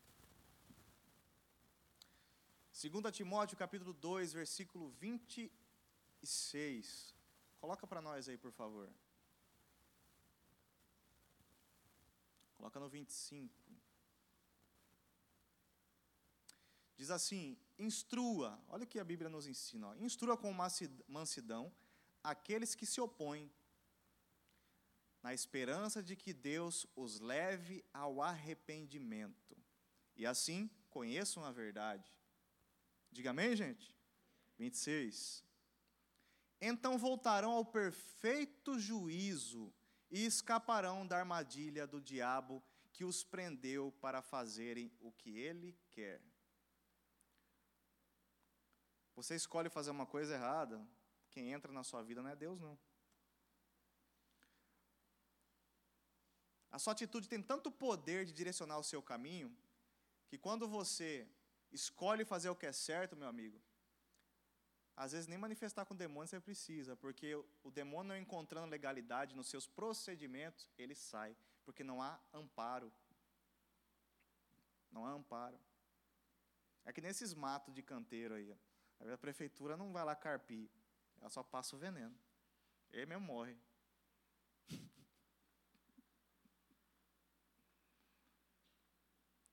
[2.74, 7.16] 2 Timóteo capítulo 2, versículo 26.
[7.62, 8.92] Coloca para nós aí, por favor.
[12.58, 13.68] Coloca no 25.
[16.98, 20.52] Diz assim: instrua, olha o que a Bíblia nos ensina, ó, instrua com
[21.08, 21.72] mansidão
[22.28, 23.50] aqueles que se opõem,
[25.24, 29.58] na esperança de que Deus os leve ao arrependimento,
[30.16, 32.14] e assim conheçam a verdade.
[33.10, 33.96] Diga amém, gente?
[34.58, 35.42] 26.
[36.60, 39.74] Então voltarão ao perfeito juízo
[40.12, 42.62] e escaparão da armadilha do diabo
[42.92, 46.22] que os prendeu para fazerem o que ele quer.
[49.16, 50.86] Você escolhe fazer uma coisa errada,
[51.38, 52.76] quem entra na sua vida não é Deus, não.
[56.72, 59.56] A sua atitude tem tanto poder de direcionar o seu caminho,
[60.30, 61.28] que quando você
[61.72, 63.62] escolhe fazer o que é certo, meu amigo,
[64.96, 69.36] às vezes nem manifestar com o demônio você precisa, porque o demônio não encontrando legalidade
[69.36, 72.92] nos seus procedimentos, ele sai, porque não há amparo.
[74.90, 75.60] Não há amparo.
[76.84, 78.58] É que nesses matos de canteiro aí,
[79.14, 80.68] a prefeitura não vai lá carpir,
[81.20, 82.18] ela só passa o veneno.
[82.92, 83.58] Ele mesmo morre.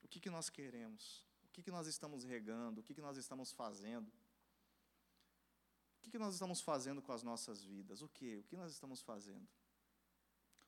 [0.03, 1.25] o que, que nós queremos?
[1.45, 2.81] O que, que nós estamos regando?
[2.81, 4.11] O que, que nós estamos fazendo?
[6.07, 8.03] O que nós estamos fazendo com as nossas vidas?
[8.03, 8.39] O que?
[8.39, 9.49] O que nós estamos fazendo?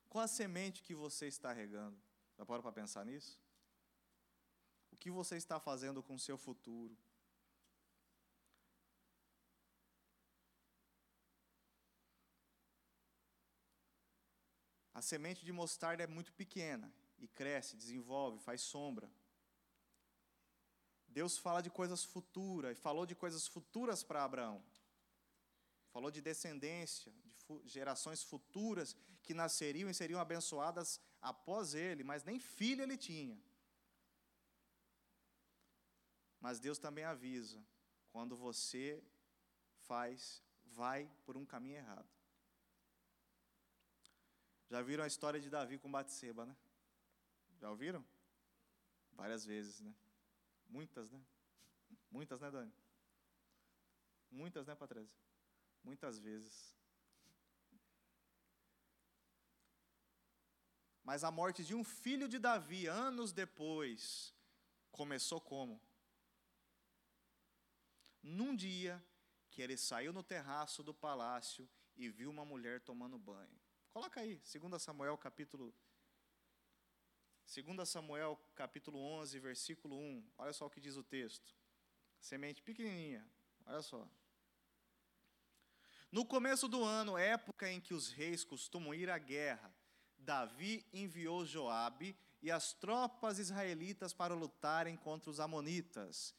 [0.09, 1.97] Qual a semente que você está regando?
[2.45, 3.39] Parou para pensar nisso?
[4.91, 6.97] O que você está fazendo com o seu futuro?
[14.97, 16.87] A semente de mostarda é muito pequena
[17.19, 19.07] e cresce, desenvolve, faz sombra.
[21.07, 24.59] Deus fala de coisas futuras e falou de coisas futuras para Abraão
[25.97, 27.11] falou de descendência,
[27.63, 33.35] de gerações futuras que nasceriam e seriam abençoadas após ele, mas nem filho ele tinha.
[36.39, 37.59] Mas Deus também avisa,
[38.11, 39.03] quando você
[39.87, 42.16] faz, vai por um caminho errado.
[44.69, 46.55] Já viram a história de Davi com Batseba, né?
[47.59, 48.03] Já ouviram?
[49.13, 49.93] Várias vezes, né?
[50.67, 51.21] Muitas, né?
[52.11, 52.73] Muitas, né, Dani?
[54.29, 55.27] Muitas, né, Patrícia?
[55.87, 56.75] muitas vezes.
[61.03, 64.33] Mas a morte de um filho de Davi, anos depois,
[64.91, 65.81] começou como?
[68.21, 69.01] Num dia
[69.49, 73.57] que ele saiu no terraço do palácio e viu uma mulher tomando banho.
[73.97, 75.73] Coloca aí, 2 Samuel capítulo
[77.51, 80.23] 2 Samuel capítulo 11, versículo 1.
[80.37, 81.55] Olha só o que diz o texto.
[82.19, 83.27] Semente pequenininha.
[83.65, 84.07] Olha só.
[86.11, 89.75] No começo do ano, época em que os reis costumam ir à guerra,
[90.15, 96.35] Davi enviou Joabe e as tropas israelitas para lutarem contra os amonitas.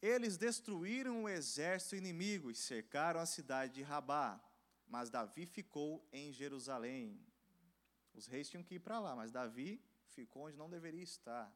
[0.00, 4.40] Eles destruíram o exército inimigo e cercaram a cidade de Rabá,
[4.90, 7.24] mas Davi ficou em Jerusalém.
[8.12, 11.50] Os reis tinham que ir para lá, mas Davi ficou onde não deveria estar.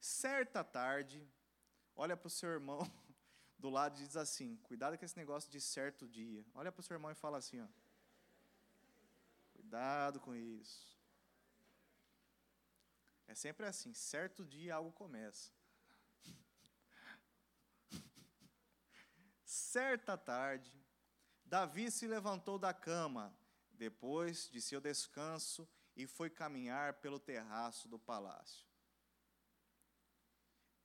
[0.00, 1.22] Certa tarde,
[1.94, 2.80] olha para o seu irmão
[3.58, 6.42] do lado diz assim: cuidado com esse negócio de certo dia.
[6.54, 7.68] Olha para o seu irmão e fala assim: ó,
[9.52, 10.98] cuidado com isso.
[13.28, 15.52] É sempre assim: certo dia algo começa.
[19.44, 20.72] Certa tarde,
[21.50, 23.36] Davi se levantou da cama,
[23.72, 28.64] depois de seu descanso, e foi caminhar pelo terraço do palácio.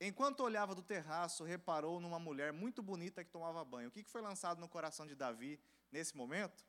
[0.01, 3.89] Enquanto olhava do terraço, reparou numa mulher muito bonita que tomava banho.
[3.89, 6.65] O que foi lançado no coração de Davi nesse momento?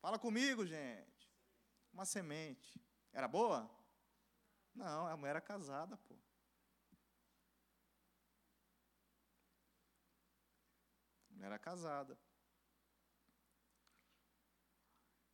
[0.00, 1.30] Fala comigo, gente.
[1.92, 2.82] Uma semente.
[3.12, 3.70] Era boa?
[4.74, 6.14] Não, a mulher era casada, pô.
[11.28, 12.18] A mulher era casada.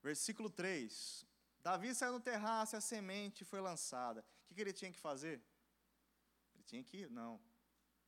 [0.08, 1.26] Versículo 3.
[1.62, 4.20] Davi saiu no terraço e a semente foi lançada.
[4.20, 5.36] O que, que ele tinha que fazer?
[6.54, 7.10] Ele tinha que ir?
[7.10, 7.32] Não.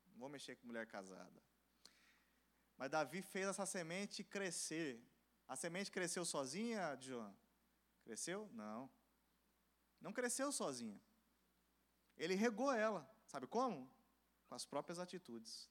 [0.07, 1.43] Não vou mexer com mulher casada.
[2.79, 4.99] Mas Davi fez essa semente crescer.
[5.47, 7.37] A semente cresceu sozinha, João?
[8.07, 8.49] Cresceu?
[8.55, 8.91] Não.
[10.01, 10.99] Não cresceu sozinha.
[12.17, 13.03] Ele regou ela.
[13.27, 13.79] Sabe como?
[14.49, 15.69] Com as próprias atitudes.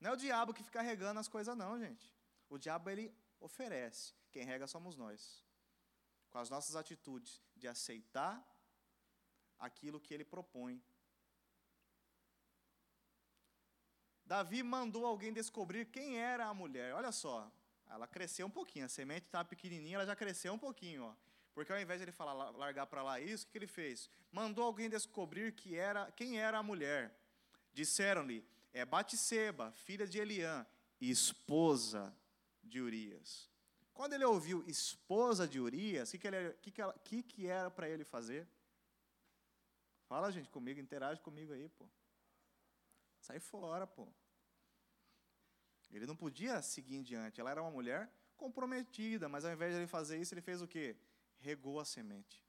[0.00, 2.12] Não é o diabo que fica regando as coisas, não, gente.
[2.48, 4.14] O diabo, ele oferece.
[4.30, 5.44] Quem rega somos nós.
[6.30, 8.44] Com as nossas atitudes de aceitar
[9.58, 10.82] aquilo que ele propõe.
[14.24, 16.94] Davi mandou alguém descobrir quem era a mulher.
[16.94, 17.50] Olha só,
[17.86, 18.84] ela cresceu um pouquinho.
[18.84, 21.04] A semente estava pequenininha, ela já cresceu um pouquinho.
[21.04, 21.14] Ó.
[21.54, 24.10] Porque ao invés de ele falar, largar para lá isso, o que ele fez?
[24.30, 27.18] Mandou alguém descobrir que era, quem era a mulher.
[27.72, 30.66] Disseram-lhe, é Batseba, filha de Eliã,
[31.00, 32.14] esposa
[32.68, 33.50] de Urias.
[33.92, 36.18] Quando ele ouviu esposa de Urias, o que,
[36.60, 38.46] que, que, que, que era para ele fazer?
[40.06, 41.86] Fala, gente, comigo, interage comigo aí, pô.
[43.20, 44.06] Sai fora, pô.
[45.90, 47.40] Ele não podia seguir em diante.
[47.40, 50.68] Ela era uma mulher comprometida, mas ao invés de ele fazer isso, ele fez o
[50.68, 50.96] quê?
[51.40, 52.44] regou a semente.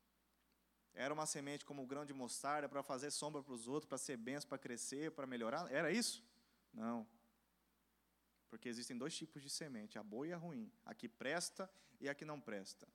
[0.93, 3.97] Era uma semente como o grão de mostarda para fazer sombra para os outros, para
[3.97, 5.71] ser benção, para crescer, para melhorar?
[5.71, 6.23] Era isso?
[6.73, 7.07] Não.
[8.49, 12.09] Porque existem dois tipos de semente, a boa e a ruim, a que presta e
[12.09, 12.87] a que não presta.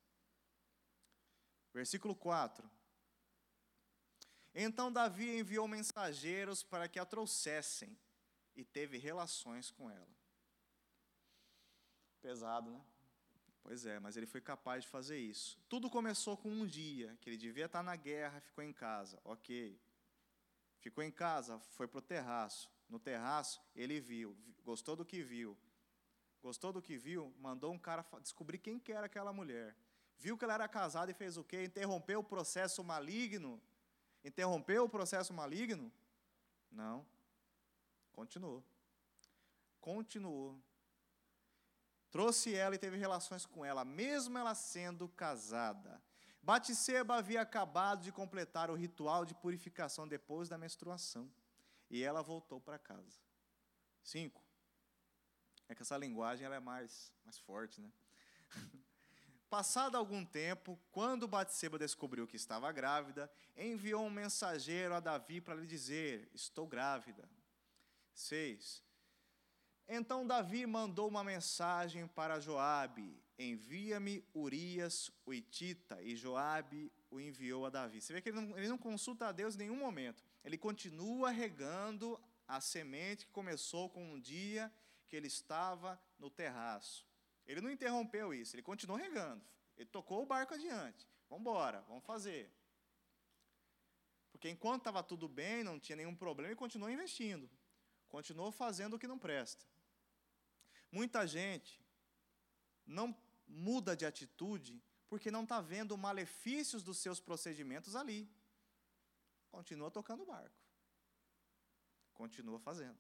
[1.73, 2.69] Versículo 4.
[4.55, 7.97] Então Davi enviou mensageiros para que a trouxessem
[8.55, 10.17] e teve relações com ela.
[12.21, 12.85] Pesado, né?
[13.63, 15.59] Pois é, mas ele foi capaz de fazer isso.
[15.69, 19.19] Tudo começou com um dia, que ele devia estar na guerra, ficou em casa.
[19.25, 19.81] Ok.
[20.81, 22.71] Ficou em casa, foi para o terraço.
[22.95, 25.59] No terraço, ele viu, gostou do que viu.
[26.41, 29.77] Gostou do que viu, mandou um cara descobrir quem que era aquela mulher.
[30.17, 31.65] Viu que ela era casada e fez o quê?
[31.65, 33.61] Interrompeu o processo maligno.
[34.25, 35.93] Interrompeu o processo maligno?
[36.71, 37.05] Não.
[38.13, 38.63] Continuou.
[39.81, 40.57] Continuou.
[42.13, 46.01] Trouxe ela e teve relações com ela, mesmo ela sendo casada.
[46.41, 51.29] Batseba havia acabado de completar o ritual de purificação depois da menstruação.
[51.91, 53.21] E ela voltou para casa.
[54.03, 54.43] Cinco.
[55.69, 57.91] É que essa linguagem ela é mais, mais forte, né?
[59.49, 65.55] Passado algum tempo, quando Batseba descobriu que estava grávida, enviou um mensageiro a Davi para
[65.55, 67.29] lhe dizer: Estou grávida.
[68.13, 68.83] Seis.
[69.87, 77.67] Então Davi mandou uma mensagem para Joabe: Envia-me Urias, o Itita, e Joabe o enviou
[77.67, 78.01] a Davi.
[78.01, 80.25] Você vê que ele não, ele não consulta a Deus em nenhum momento.
[80.45, 84.73] Ele continua regando a semente que começou com um dia
[85.09, 87.07] que ele estava no terraço.
[87.47, 89.45] Ele não interrompeu isso, ele continuou regando.
[89.77, 91.09] Ele tocou o barco adiante.
[91.29, 92.51] Vamos embora, vamos fazer.
[94.31, 97.51] Porque enquanto estava tudo bem, não tinha nenhum problema, ele continuou investindo.
[98.09, 99.65] Continuou fazendo o que não presta.
[100.93, 101.81] Muita gente
[102.87, 108.31] não muda de atitude porque não está vendo malefícios dos seus procedimentos ali.
[109.55, 110.61] Continua tocando o barco.
[112.13, 112.99] Continua fazendo.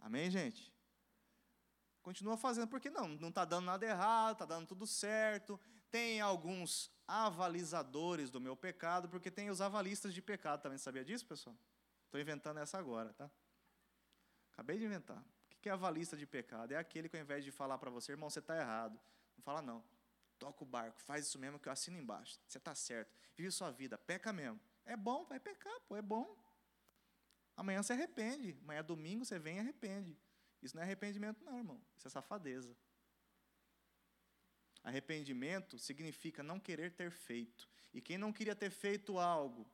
[0.00, 0.72] Amém, gente?
[2.00, 5.60] Continua fazendo, porque não, não está dando nada errado, está dando tudo certo.
[5.90, 10.78] Tem alguns avalizadores do meu pecado, porque tem os avalistas de pecado também.
[10.78, 11.54] Sabia disso, pessoal?
[12.06, 13.30] Estou inventando essa agora, tá?
[14.54, 15.18] Acabei de inventar.
[15.18, 16.72] O que é avalista de pecado?
[16.72, 18.98] É aquele que ao invés de falar para você, irmão, você está errado.
[19.36, 19.84] Não fala não.
[20.42, 22.40] Toca o barco, faz isso mesmo que eu assino embaixo.
[22.48, 23.16] Você está certo.
[23.36, 24.60] Vive sua vida, peca mesmo.
[24.84, 26.36] É bom, vai pecar, pô, é bom.
[27.56, 28.58] Amanhã você arrepende.
[28.60, 30.18] Amanhã é domingo, você vem e arrepende.
[30.60, 31.80] Isso não é arrependimento, não, irmão.
[31.96, 32.76] Isso é safadeza.
[34.82, 37.68] Arrependimento significa não querer ter feito.
[37.94, 39.70] E quem não queria ter feito algo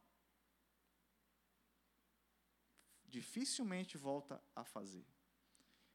[3.07, 5.07] dificilmente volta a fazer.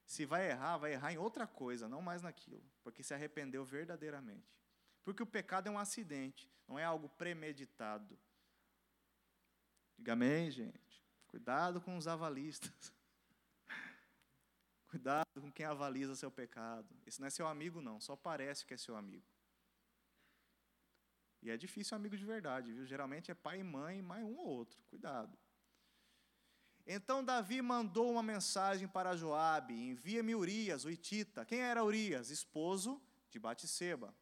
[0.04, 4.63] Se vai errar, vai errar em outra coisa, não mais naquilo, porque se arrependeu verdadeiramente.
[5.04, 8.18] Porque o pecado é um acidente, não é algo premeditado.
[9.98, 11.04] Diga amém, gente.
[11.28, 12.94] Cuidado com os avalistas.
[14.88, 16.88] Cuidado com quem avaliza seu pecado.
[17.06, 19.26] Esse não é seu amigo, não, só parece que é seu amigo.
[21.42, 22.86] E é difícil amigo de verdade, viu?
[22.86, 24.82] Geralmente é pai e mãe, mais um ou outro.
[24.90, 25.38] Cuidado.
[26.86, 31.46] Então Davi mandou uma mensagem para Joabe: envia-me Urias, o Itita.
[31.46, 32.30] Quem era Urias?
[32.30, 34.16] Esposo de Batseba.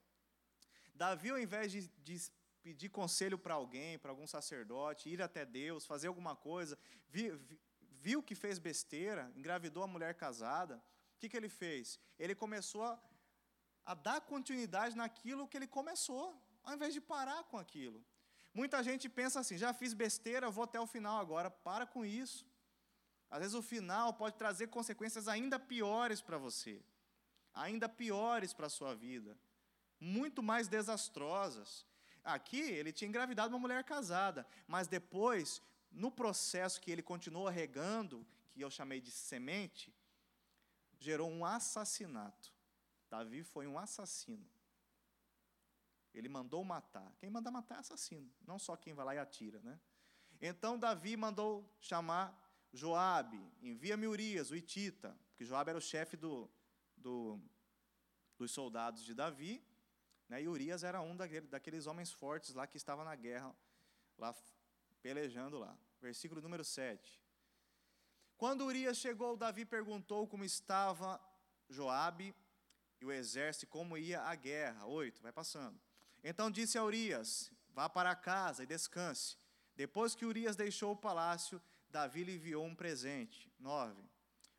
[1.02, 2.16] Davi, ao invés de, de
[2.62, 6.78] pedir conselho para alguém, para algum sacerdote, ir até Deus, fazer alguma coisa,
[7.10, 7.40] viu,
[8.06, 10.76] viu que fez besteira, engravidou a mulher casada,
[11.16, 12.00] o que, que ele fez?
[12.20, 13.00] Ele começou a,
[13.84, 18.00] a dar continuidade naquilo que ele começou, ao invés de parar com aquilo.
[18.54, 21.50] Muita gente pensa assim: já fiz besteira, vou até o final agora.
[21.50, 22.46] Para com isso.
[23.28, 26.80] Às vezes o final pode trazer consequências ainda piores para você,
[27.54, 29.36] ainda piores para a sua vida,
[30.02, 31.86] muito mais desastrosas.
[32.24, 38.26] Aqui ele tinha engravidado uma mulher casada, mas depois, no processo que ele continuou regando,
[38.52, 39.94] que eu chamei de semente,
[41.00, 42.52] gerou um assassinato.
[43.10, 44.50] Davi foi um assassino.
[46.14, 47.14] Ele mandou matar.
[47.18, 49.80] Quem manda matar é assassino, não só quem vai lá e atira, né?
[50.42, 52.38] Então Davi mandou chamar
[52.74, 56.50] Joabe, envia-me Urias, o Itita, porque Joabe era o chefe do,
[56.98, 57.40] do,
[58.38, 59.64] dos soldados de Davi,
[60.32, 63.54] né, e Urias era um daquele, daqueles homens fortes lá que estava na guerra,
[64.18, 64.34] lá
[65.02, 65.78] pelejando lá.
[66.02, 67.22] Versículo número 7.
[68.38, 71.20] Quando Urias chegou, Davi perguntou como estava
[71.70, 72.34] Joabe
[73.02, 74.86] e o exército, como ia a guerra.
[74.86, 75.78] 8, vai passando.
[76.24, 79.38] Então disse a Urias: Vá para casa e descanse.
[79.76, 83.52] Depois que Urias deixou o palácio, Davi lhe enviou um presente.
[83.60, 84.02] 9.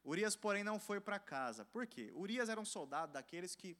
[0.04, 1.64] Urias, porém, não foi para casa.
[1.64, 2.12] Por quê?
[2.14, 3.74] Urias era um soldado daqueles que,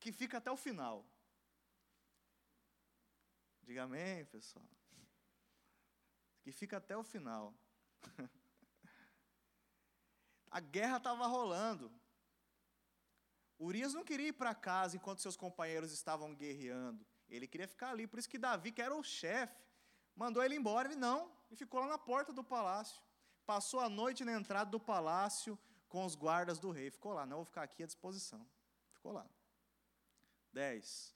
[0.00, 1.04] que fica até o final.
[3.62, 4.64] Diga amém, pessoal.
[6.42, 7.54] Que fica até o final.
[10.50, 11.92] A guerra estava rolando.
[13.58, 17.04] Urias não queria ir para casa enquanto seus companheiros estavam guerreando.
[17.28, 18.06] Ele queria ficar ali.
[18.06, 19.62] Por isso que Davi, que era o chefe,
[20.16, 20.88] mandou ele embora.
[20.88, 23.02] Ele não e ficou lá na porta do palácio.
[23.44, 26.90] Passou a noite na entrada do palácio com os guardas do rei.
[26.90, 28.46] Ficou lá, não vou ficar aqui à disposição.
[28.92, 29.28] Ficou lá.
[30.52, 31.14] 10.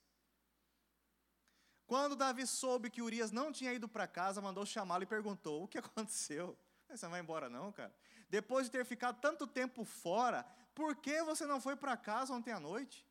[1.85, 5.67] Quando Davi soube que Urias não tinha ido para casa, mandou chamá-lo e perguntou: O
[5.67, 6.57] que aconteceu?
[6.89, 7.93] Você não vai embora, não, cara?
[8.29, 12.51] Depois de ter ficado tanto tempo fora, por que você não foi para casa ontem
[12.51, 13.07] à noite?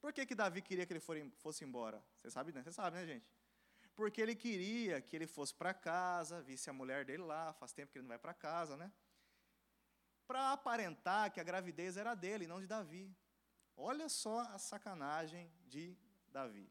[0.00, 2.02] Por que, que Davi queria que ele fosse embora?
[2.20, 2.62] Você sabe, né?
[2.62, 3.26] Você sabe, né, gente?
[3.98, 7.90] porque ele queria que ele fosse para casa, visse a mulher dele lá, faz tempo
[7.90, 8.92] que ele não vai para casa, né?
[10.24, 13.12] Para aparentar que a gravidez era dele, não de Davi.
[13.80, 15.96] Olha só a sacanagem de
[16.32, 16.68] Davi.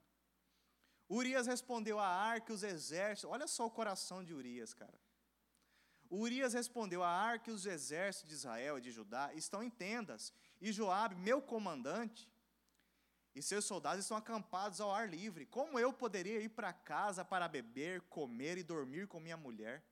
[1.10, 3.32] Urias respondeu a Arca e os exércitos.
[3.32, 5.00] Olha só o coração de Urias, cara.
[6.12, 10.34] Urias respondeu a Arca e os exércitos de Israel e de Judá estão em tendas,
[10.60, 12.30] e Joabe, meu comandante,
[13.36, 15.46] e seus soldados estão acampados ao ar livre.
[15.46, 19.84] Como eu poderia ir para casa para beber, comer e dormir com minha mulher?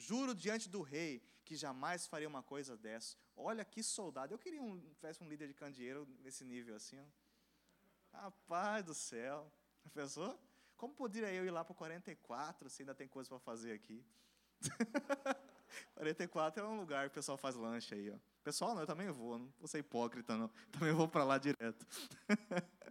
[0.00, 3.16] Juro diante do rei que jamais faria uma coisa dessa.
[3.36, 4.32] Olha que soldado.
[4.32, 6.98] Eu queria um, tivesse um líder de candeeiro nesse nível assim.
[6.98, 7.04] Ó.
[8.18, 9.52] Rapaz do céu.
[9.92, 10.38] Pensou?
[10.76, 14.02] Como poderia eu ir lá para 44 se ainda tem coisa para fazer aqui?
[15.94, 18.16] 44 é um lugar que o pessoal faz lanche aí, ó.
[18.42, 20.48] Pessoal, não, eu também vou, não vou ser hipócrita, não.
[20.72, 21.86] Também vou para lá direto.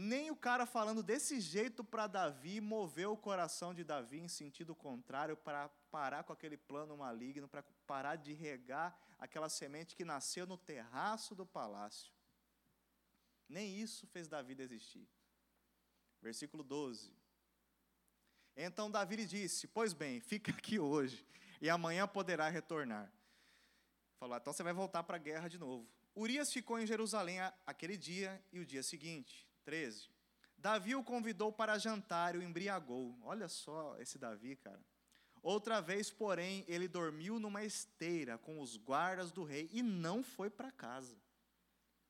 [0.00, 4.72] Nem o cara falando desse jeito para Davi moveu o coração de Davi em sentido
[4.72, 10.46] contrário para parar com aquele plano maligno, para parar de regar aquela semente que nasceu
[10.46, 12.12] no terraço do palácio.
[13.48, 15.08] Nem isso fez Davi desistir.
[16.22, 17.12] Versículo 12.
[18.54, 21.26] Então Davi lhe disse: Pois bem, fica aqui hoje,
[21.60, 23.12] e amanhã poderá retornar.
[24.20, 25.90] Falou: então você vai voltar para a guerra de novo.
[26.14, 29.47] Urias ficou em Jerusalém aquele dia e o dia seguinte.
[29.68, 30.08] 13.
[30.56, 33.14] Davi o convidou para jantar e o embriagou.
[33.20, 34.80] Olha só esse Davi, cara.
[35.42, 40.48] Outra vez, porém, ele dormiu numa esteira com os guardas do rei e não foi
[40.48, 41.14] para casa.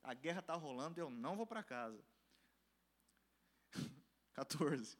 [0.01, 2.01] A guerra está rolando, eu não vou para casa.
[4.31, 4.97] 14.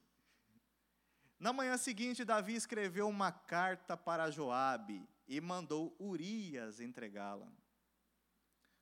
[1.39, 7.49] Na manhã seguinte, Davi escreveu uma carta para Joabe e mandou Urias entregá-la.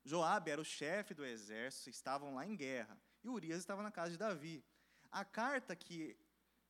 [0.04, 2.98] Joabe era o chefe do exército, estavam lá em guerra,
[3.32, 4.64] Urias estava na casa de Davi.
[5.10, 6.16] A carta que,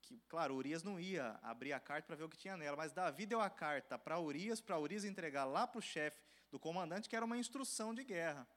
[0.02, 2.92] que claro, Urias não ia abrir a carta para ver o que tinha nela, mas
[2.92, 7.09] Davi deu a carta para Urias, para Urias entregar lá para o chefe do comandante,
[7.09, 8.48] que era uma instrução de guerra.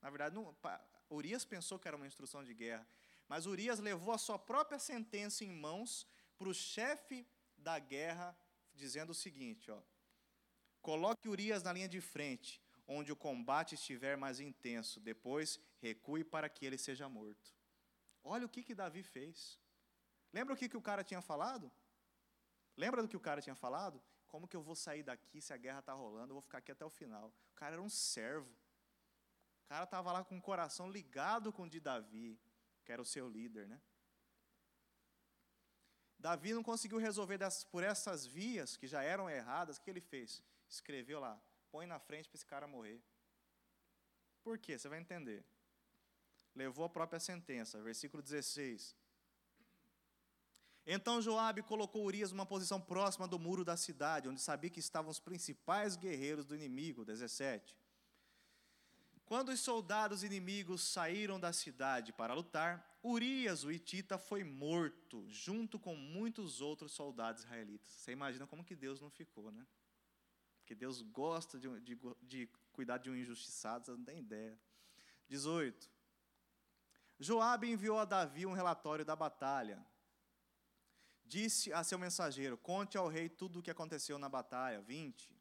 [0.00, 0.56] Na verdade, não,
[1.10, 2.86] Urias pensou que era uma instrução de guerra,
[3.28, 6.06] mas Urias levou a sua própria sentença em mãos
[6.36, 7.26] para o chefe
[7.56, 8.36] da guerra,
[8.74, 9.80] dizendo o seguinte: ó,
[10.86, 15.00] Coloque Urias na linha de frente, onde o combate estiver mais intenso.
[15.00, 17.54] Depois, recue para que ele seja morto.
[18.22, 19.58] Olha o que, que Davi fez.
[20.32, 21.70] Lembra o que, que o cara tinha falado?
[22.76, 24.02] Lembra do que o cara tinha falado?
[24.28, 26.30] Como que eu vou sair daqui se a guerra está rolando?
[26.30, 27.32] Eu vou ficar aqui até o final.
[27.52, 28.50] O cara era um servo.
[29.64, 32.38] O cara estava lá com o coração ligado com o de Davi,
[32.84, 33.80] que era o seu líder, né?
[36.18, 37.38] Davi não conseguiu resolver
[37.70, 39.76] por essas vias que já eram erradas.
[39.76, 40.42] O que ele fez?
[40.68, 41.40] Escreveu lá:
[41.76, 42.98] põe na frente para esse cara morrer.
[44.42, 44.78] Por quê?
[44.78, 45.44] Você vai entender.
[46.54, 48.96] Levou a própria sentença, versículo 16.
[50.86, 55.10] Então Joabe colocou Urias numa posição próxima do muro da cidade, onde sabia que estavam
[55.10, 57.04] os principais guerreiros do inimigo.
[57.04, 57.76] 17.
[59.26, 65.78] Quando os soldados inimigos saíram da cidade para lutar, Urias, o Itita, foi morto, junto
[65.78, 67.90] com muitos outros soldados israelitas.
[67.90, 69.66] Você imagina como que Deus não ficou, né?
[70.66, 74.58] Porque Deus gosta de, de, de cuidar de um injustiçado, você não tem ideia.
[75.28, 75.88] 18.
[77.20, 79.86] Joabe enviou a Davi um relatório da batalha.
[81.24, 84.80] Disse a seu mensageiro: Conte ao rei tudo o que aconteceu na batalha.
[84.80, 85.32] 20.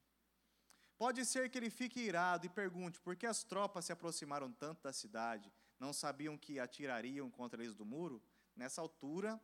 [0.96, 4.84] Pode ser que ele fique irado e pergunte por que as tropas se aproximaram tanto
[4.84, 5.52] da cidade.
[5.80, 8.22] Não sabiam que atirariam contra eles do muro?
[8.56, 9.42] Nessa altura,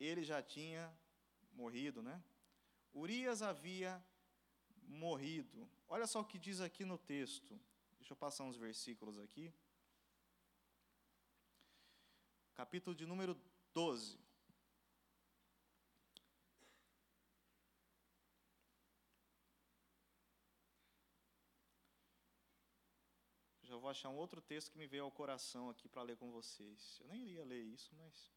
[0.00, 0.90] ele já tinha
[1.52, 2.24] morrido, né?
[2.94, 4.02] Urias havia
[4.92, 5.68] morrido.
[5.88, 7.58] Olha só o que diz aqui no texto.
[7.98, 9.52] Deixa eu passar uns versículos aqui.
[12.54, 13.36] Capítulo de número
[13.72, 14.18] 12.
[23.62, 26.30] Já vou achar um outro texto que me veio ao coração aqui para ler com
[26.30, 26.98] vocês.
[27.00, 28.30] Eu nem iria ler isso, mas.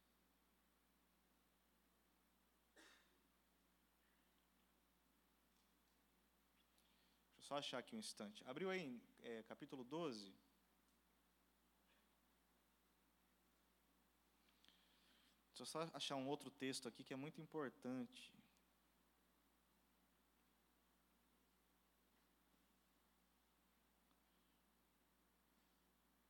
[7.46, 8.44] Só achar aqui um instante.
[8.48, 10.34] Abriu aí, é, capítulo 12.
[15.50, 18.34] Deixa eu só achar um outro texto aqui que é muito importante.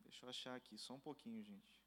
[0.02, 1.85] Deixa eu achar aqui, só um pouquinho, gente.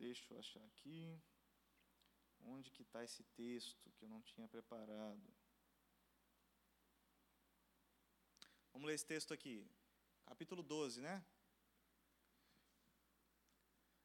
[0.00, 1.20] Deixa eu achar aqui.
[2.46, 5.22] Onde que está esse texto que eu não tinha preparado?
[8.72, 9.70] Vamos ler esse texto aqui.
[10.24, 11.22] Capítulo 12, né?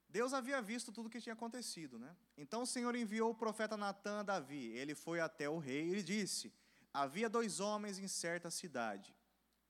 [0.09, 2.13] Deus havia visto tudo o que tinha acontecido, né?
[2.35, 4.65] Então o Senhor enviou o profeta Natan a Davi.
[4.77, 6.53] Ele foi até o rei e disse:
[6.93, 9.15] Havia dois homens em certa cidade.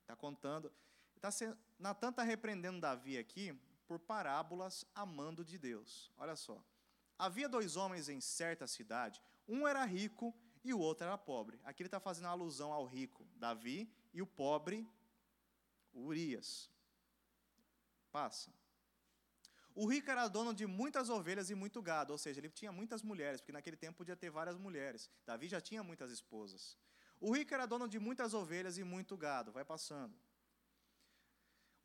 [0.02, 0.74] Está contando.
[1.22, 1.30] Tá
[1.78, 3.56] Natan está repreendendo Davi aqui
[3.88, 6.12] por parábolas amando de Deus.
[6.18, 6.64] Olha só.
[7.18, 9.22] Havia dois homens em certa cidade.
[9.48, 11.60] Um era rico e o outro era pobre.
[11.64, 14.88] Aqui ele está fazendo alusão ao rico, Davi, e o pobre,
[15.94, 16.70] Urias.
[18.12, 18.52] Passa.
[19.74, 23.04] O rico era dono de muitas ovelhas e muito gado, ou seja, ele tinha muitas
[23.04, 25.10] mulheres, porque naquele tempo podia ter várias mulheres.
[25.26, 26.78] Davi já tinha muitas esposas.
[27.20, 30.16] O rico era dono de muitas ovelhas e muito gado, vai passando.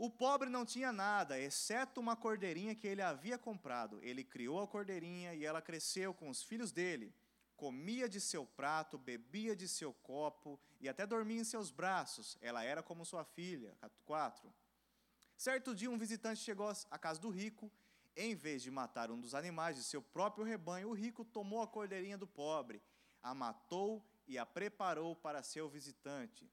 [0.02, 4.00] O pobre não tinha nada, exceto uma cordeirinha que ele havia comprado.
[4.02, 7.14] Ele criou a cordeirinha e ela cresceu com os filhos dele.
[7.54, 12.38] Comia de seu prato, bebia de seu copo e até dormia em seus braços.
[12.40, 13.76] Ela era como sua filha.
[14.06, 14.50] 4.
[15.36, 17.70] Certo dia, um visitante chegou à casa do rico.
[18.16, 21.68] Em vez de matar um dos animais de seu próprio rebanho, o rico tomou a
[21.68, 22.80] cordeirinha do pobre,
[23.22, 26.50] a matou e a preparou para seu visitante.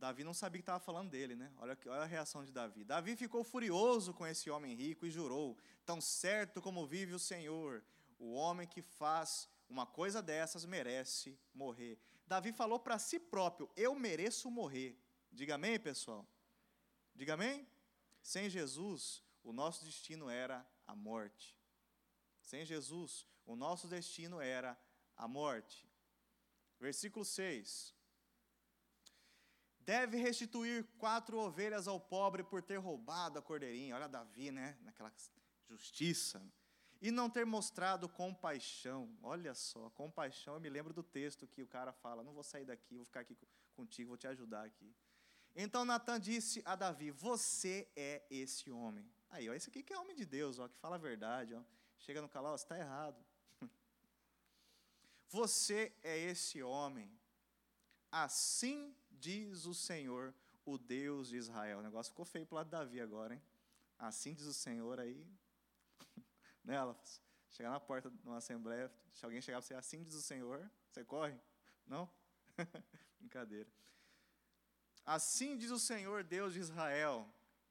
[0.00, 1.52] Davi não sabia que estava falando dele, né?
[1.58, 2.84] Olha, olha a reação de Davi.
[2.84, 7.84] Davi ficou furioso com esse homem rico e jurou: Tão certo como vive o Senhor,
[8.18, 11.98] o homem que faz uma coisa dessas merece morrer.
[12.26, 14.98] Davi falou para si próprio: Eu mereço morrer.
[15.30, 16.26] Diga amém, pessoal.
[17.14, 17.68] Diga amém?
[18.22, 21.58] Sem Jesus, o nosso destino era a morte.
[22.40, 24.80] Sem Jesus, o nosso destino era
[25.14, 25.86] a morte.
[26.78, 27.99] Versículo 6.
[29.90, 33.96] Deve restituir quatro ovelhas ao pobre por ter roubado a cordeirinha.
[33.96, 34.78] Olha Davi, né?
[34.82, 35.12] Naquela
[35.68, 36.40] justiça.
[37.02, 39.12] E não ter mostrado compaixão.
[39.20, 40.54] Olha só, compaixão.
[40.54, 43.22] Eu me lembro do texto que o cara fala: Não vou sair daqui, vou ficar
[43.22, 43.36] aqui
[43.74, 44.94] contigo, vou te ajudar aqui.
[45.56, 49.12] Então Natan disse a Davi: Você é esse homem.
[49.28, 51.52] Aí, ó, esse aqui que é homem de Deus, ó, que fala a verdade.
[51.52, 51.62] Ó.
[51.98, 53.20] Chega no calor, está errado.
[55.30, 57.10] Você é esse homem.
[58.12, 61.78] Assim diz o Senhor, o Deus de Israel.
[61.78, 63.42] O negócio ficou feio para lado de Davi agora, hein?
[63.98, 65.26] Assim diz o Senhor aí.
[66.64, 66.76] né,
[67.50, 70.70] Chegar na porta de uma assembleia, se alguém chegar para você, assim diz o Senhor,
[70.90, 71.38] você corre?
[71.86, 72.08] Não?
[73.18, 73.68] Brincadeira.
[75.04, 77.28] Assim diz o Senhor Deus de Israel: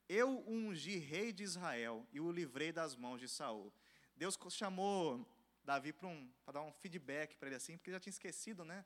[0.07, 3.73] Eu ungi rei de Israel e o livrei das mãos de Saul.
[4.15, 5.25] Deus chamou
[5.63, 8.85] Davi para um, dar um feedback para ele assim, porque ele já tinha esquecido, né,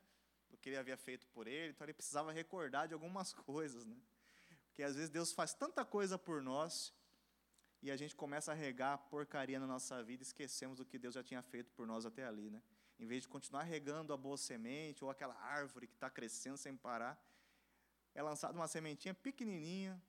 [0.54, 3.96] do que ele havia feito por ele, então ele precisava recordar de algumas coisas, né?
[4.68, 6.92] Porque às vezes Deus faz tanta coisa por nós
[7.82, 11.14] e a gente começa a regar porcaria na nossa vida e esquecemos do que Deus
[11.14, 12.62] já tinha feito por nós até ali, né?
[12.98, 16.76] Em vez de continuar regando a boa semente ou aquela árvore que está crescendo sem
[16.76, 17.20] parar,
[18.14, 20.00] é lançada uma sementinha pequenininha,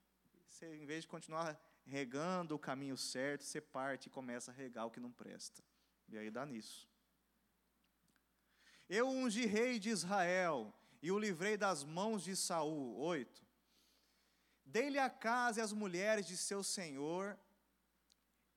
[0.48, 4.86] você, em vez de continuar regando o caminho certo, você parte e começa a regar
[4.86, 5.62] o que não presta.
[6.08, 6.88] E aí dá nisso.
[8.88, 10.72] Eu ungi rei de Israel
[11.02, 12.96] e o livrei das mãos de Saul.
[12.98, 13.44] Oito.
[14.64, 17.38] Dei-lhe a casa e as mulheres de seu senhor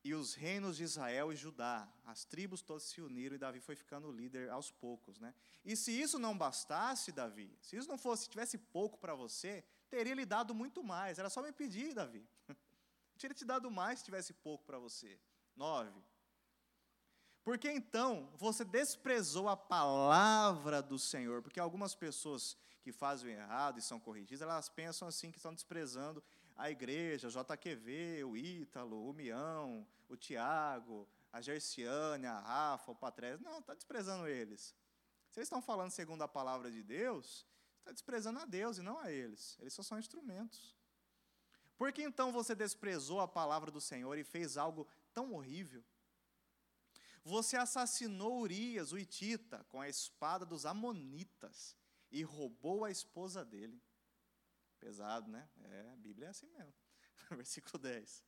[0.04, 1.88] e os reinos de Israel e Judá.
[2.06, 5.34] As tribos todas se uniram e Davi foi ficando líder aos poucos, né?
[5.66, 10.16] E se isso não bastasse, Davi, se isso não fosse, tivesse pouco para você, teria
[10.16, 11.20] lhe dado muito mais.
[11.20, 12.28] Era só me pedir, Davi.
[13.18, 15.20] Teria te dado mais se tivesse pouco para você.
[15.56, 16.02] Nove.
[17.50, 21.41] Porque então você desprezou a palavra do Senhor?
[21.41, 25.52] Porque algumas pessoas que fazem o errado e são corrigidas, elas pensam assim que estão
[25.52, 26.24] desprezando
[26.56, 32.95] a igreja, o JQV, o Ítalo, o Mião, o Tiago, a Gerciane, a Rafa, o
[32.95, 33.43] Patrese.
[33.43, 34.76] Não, está desprezando eles.
[35.32, 37.47] Se eles estão falando segundo a palavra de Deus,
[37.80, 39.58] está desprezando a Deus e não a eles.
[39.60, 40.78] Eles só são instrumentos.
[41.76, 45.84] Por que então você desprezou a palavra do Senhor e fez algo tão horrível?
[47.24, 51.76] Você assassinou Urias, o Itita, com a espada dos Amonitas
[52.11, 53.82] e roubou a esposa dele.
[54.80, 55.47] Pesado, né?
[55.63, 56.74] É, a Bíblia é assim mesmo.
[57.32, 58.24] Versículo 10.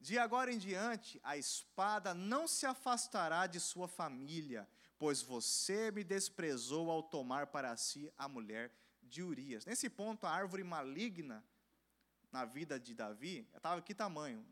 [0.00, 4.68] De agora em diante, a espada não se afastará de sua família,
[4.98, 8.72] pois você me desprezou ao tomar para si a mulher
[9.02, 9.66] de Urias.
[9.66, 11.44] Nesse ponto, a árvore maligna
[12.32, 14.44] na vida de Davi estava que tamanho?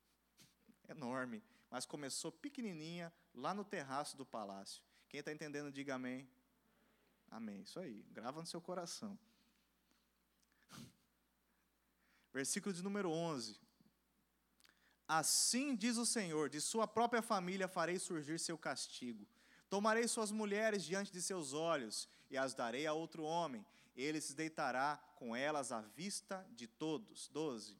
[0.88, 4.82] Enorme, mas começou pequenininha lá no terraço do palácio.
[5.08, 6.28] Quem está entendendo, diga amém.
[7.30, 7.62] Amém.
[7.62, 9.18] Isso aí, grava no seu coração.
[12.32, 13.56] Versículo de número 11.
[15.06, 19.26] Assim diz o Senhor: de sua própria família farei surgir seu castigo.
[19.68, 23.64] Tomarei suas mulheres diante de seus olhos e as darei a outro homem.
[23.94, 27.28] Ele se deitará com elas à vista de todos.
[27.28, 27.79] 12.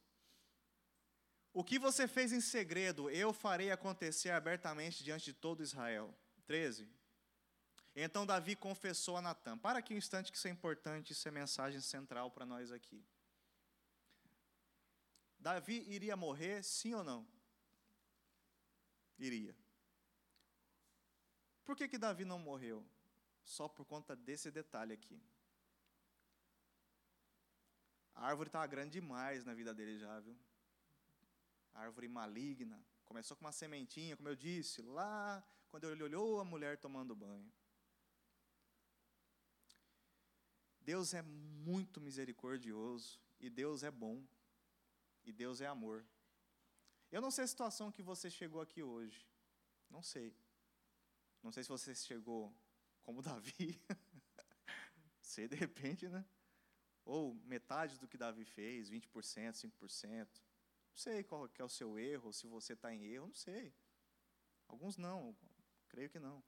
[1.53, 6.13] O que você fez em segredo, eu farei acontecer abertamente diante de todo Israel.
[6.45, 6.89] 13.
[7.95, 9.57] Então Davi confessou a Natã.
[9.57, 13.03] Para aqui um instante que isso é importante, isso é mensagem central para nós aqui.
[15.37, 17.27] Davi iria morrer, sim ou não?
[19.17, 19.55] Iria.
[21.65, 22.85] Por que, que Davi não morreu?
[23.43, 25.21] Só por conta desse detalhe aqui.
[28.13, 30.37] A árvore estava grande demais na vida dele já, viu?
[31.73, 32.83] A árvore maligna.
[33.05, 37.51] Começou com uma sementinha, como eu disse, lá quando ele olhou a mulher tomando banho.
[40.81, 44.25] Deus é muito misericordioso e Deus é bom
[45.23, 46.05] e Deus é amor.
[47.11, 49.25] Eu não sei a situação que você chegou aqui hoje.
[49.89, 50.35] Não sei.
[51.43, 52.53] Não sei se você chegou
[53.03, 53.79] como Davi.
[55.21, 56.25] sei de repente, né?
[57.05, 59.07] Ou metade do que Davi fez, 20%,
[59.53, 60.27] 5%.
[60.91, 63.73] Não sei qual é o seu erro, se você está em erro, não sei.
[64.67, 65.35] Alguns não,
[65.89, 66.43] creio que não.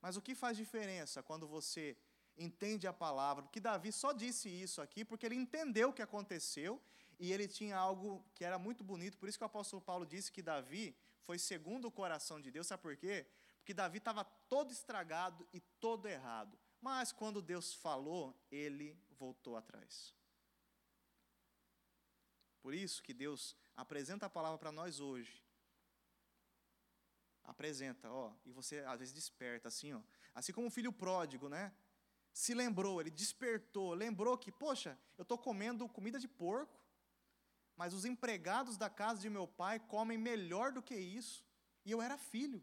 [0.00, 1.96] Mas o que faz diferença quando você
[2.36, 6.80] entende a palavra, porque Davi só disse isso aqui porque ele entendeu o que aconteceu
[7.18, 10.32] e ele tinha algo que era muito bonito, por isso que o apóstolo Paulo disse
[10.32, 13.26] que Davi foi segundo o coração de Deus, sabe por quê?
[13.58, 20.14] Porque Davi estava todo estragado e todo errado, mas quando Deus falou, ele voltou atrás.
[22.60, 25.44] Por isso que Deus apresenta a palavra para nós hoje.
[27.42, 30.00] Apresenta, ó, e você às vezes desperta assim, ó.
[30.34, 31.72] Assim como o filho pródigo, né?
[32.32, 36.78] se lembrou, ele despertou, lembrou que, poxa, eu estou comendo comida de porco,
[37.76, 41.44] mas os empregados da casa de meu pai comem melhor do que isso,
[41.84, 42.62] e eu era filho.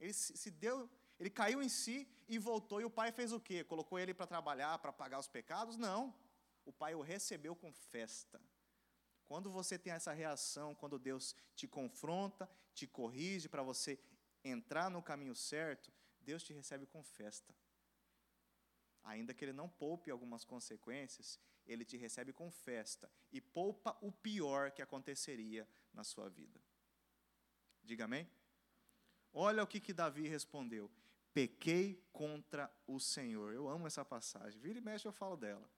[0.00, 3.62] Ele se deu, ele caiu em si e voltou, e o pai fez o quê?
[3.62, 5.76] Colocou ele para trabalhar, para pagar os pecados?
[5.76, 6.14] Não.
[6.64, 8.40] O pai o recebeu com festa.
[9.28, 13.98] Quando você tem essa reação, quando Deus te confronta, te corrige para você
[14.42, 17.54] entrar no caminho certo, Deus te recebe com festa
[19.08, 24.12] ainda que ele não poupe algumas consequências, ele te recebe com festa e poupa o
[24.12, 26.60] pior que aconteceria na sua vida.
[27.82, 28.30] Diga amém?
[29.32, 30.90] Olha o que, que Davi respondeu:
[31.32, 33.54] pequei contra o Senhor.
[33.54, 34.60] Eu amo essa passagem.
[34.60, 35.68] Vira e mexe, eu falo dela.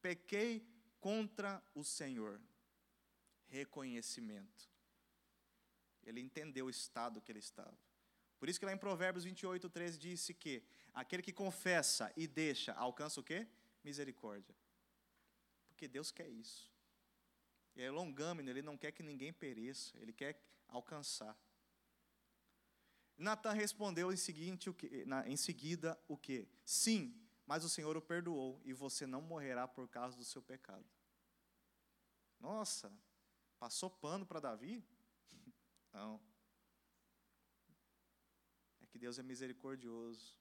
[0.00, 0.66] Pequei
[0.98, 2.40] contra o Senhor.
[3.48, 4.70] Reconhecimento.
[6.02, 7.76] Ele entendeu o estado que ele estava.
[8.38, 10.62] Por isso que lá em Provérbios 28, 13 disse que
[10.94, 13.46] aquele que confessa e deixa, alcança o quê?
[13.82, 14.54] Misericórdia.
[15.68, 16.72] Porque Deus quer isso.
[17.74, 21.36] E é longâmino, ele não quer que ninguém pereça, ele quer alcançar.
[23.16, 26.48] Natan respondeu em, seguinte, o que, em seguida o que?
[26.64, 30.84] Sim, mas o Senhor o perdoou e você não morrerá por causa do seu pecado.
[32.38, 32.92] Nossa,
[33.58, 34.84] passou pano para Davi?
[35.92, 36.20] Não.
[38.82, 40.38] É que Deus é misericordioso.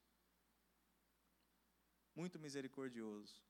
[2.16, 3.42] Muito misericordioso.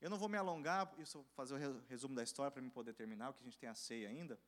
[0.00, 3.32] Eu não vou me alongar, isso fazer o resumo da história para me poder terminar,
[3.32, 4.38] porque a gente tem a ceia ainda.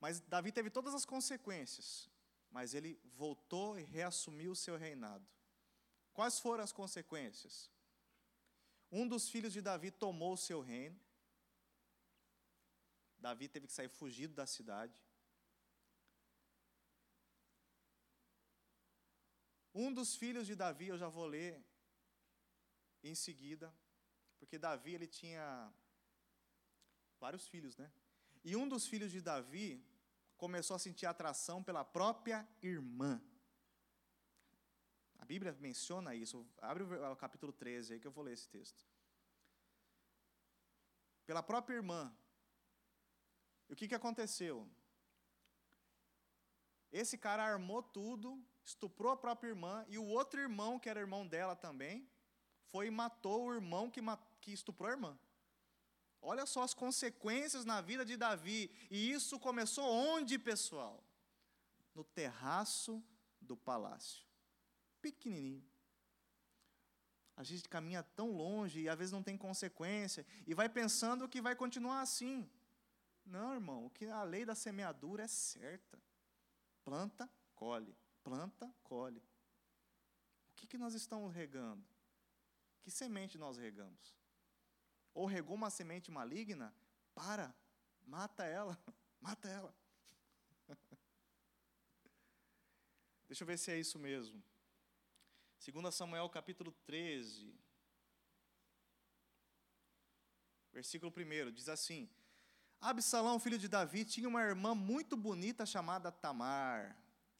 [0.00, 2.08] Mas Davi teve todas as consequências,
[2.50, 5.26] mas ele voltou e reassumiu o seu reinado.
[6.12, 7.70] Quais foram as consequências?
[8.90, 10.98] Um dos filhos de Davi tomou o seu reino.
[13.20, 14.98] Davi teve que sair fugido da cidade.
[19.74, 21.64] Um dos filhos de Davi, eu já vou ler
[23.02, 23.72] em seguida,
[24.38, 25.72] porque Davi ele tinha
[27.18, 27.92] vários filhos, né?
[28.42, 29.84] E um dos filhos de Davi
[30.36, 33.22] começou a sentir atração pela própria irmã.
[35.18, 36.46] A Bíblia menciona isso.
[36.58, 38.84] Abre o capítulo 13 aí que eu vou ler esse texto.
[41.26, 42.12] Pela própria irmã.
[43.70, 44.68] E o que, que aconteceu?
[46.90, 51.24] Esse cara armou tudo, estuprou a própria irmã, e o outro irmão, que era irmão
[51.24, 52.10] dela também,
[52.64, 54.00] foi e matou o irmão que,
[54.40, 55.18] que estuprou a irmã.
[56.20, 58.70] Olha só as consequências na vida de Davi.
[58.90, 61.02] E isso começou onde, pessoal?
[61.94, 63.02] No terraço
[63.40, 64.26] do palácio.
[65.00, 65.64] Pequenininho.
[67.36, 71.40] A gente caminha tão longe e às vezes não tem consequência e vai pensando que
[71.40, 72.50] vai continuar assim.
[73.24, 76.00] Não, irmão, que a lei da semeadura é certa.
[76.84, 77.96] Planta, colhe.
[78.22, 79.22] Planta, colhe.
[80.50, 81.84] O que, que nós estamos regando?
[82.82, 84.20] Que semente nós regamos?
[85.14, 86.74] ou regou uma semente maligna,
[87.14, 87.54] para,
[88.06, 88.78] mata ela,
[89.20, 89.74] mata ela.
[93.26, 94.42] Deixa eu ver se é isso mesmo.
[95.64, 97.54] 2 Samuel capítulo 13,
[100.72, 102.08] versículo 1, diz assim:
[102.80, 106.96] Absalão, filho de Davi, tinha uma irmã muito bonita chamada Tamar.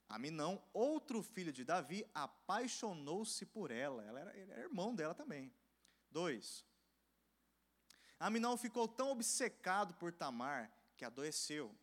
[0.06, 4.04] Aminão, outro filho de Davi, apaixonou-se por ela.
[4.04, 5.50] Ela era, era irmão dela também.
[6.10, 6.66] 2.
[8.18, 11.74] Aminão ficou tão obcecado por Tamar que adoeceu.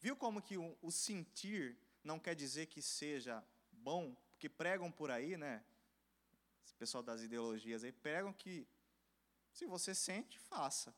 [0.00, 4.12] Viu como que o, o sentir não quer dizer que seja bom?
[4.30, 5.64] Porque pregam por aí, né?
[6.64, 8.66] Esse pessoal das ideologias aí pregam que
[9.52, 10.92] se você sente, faça.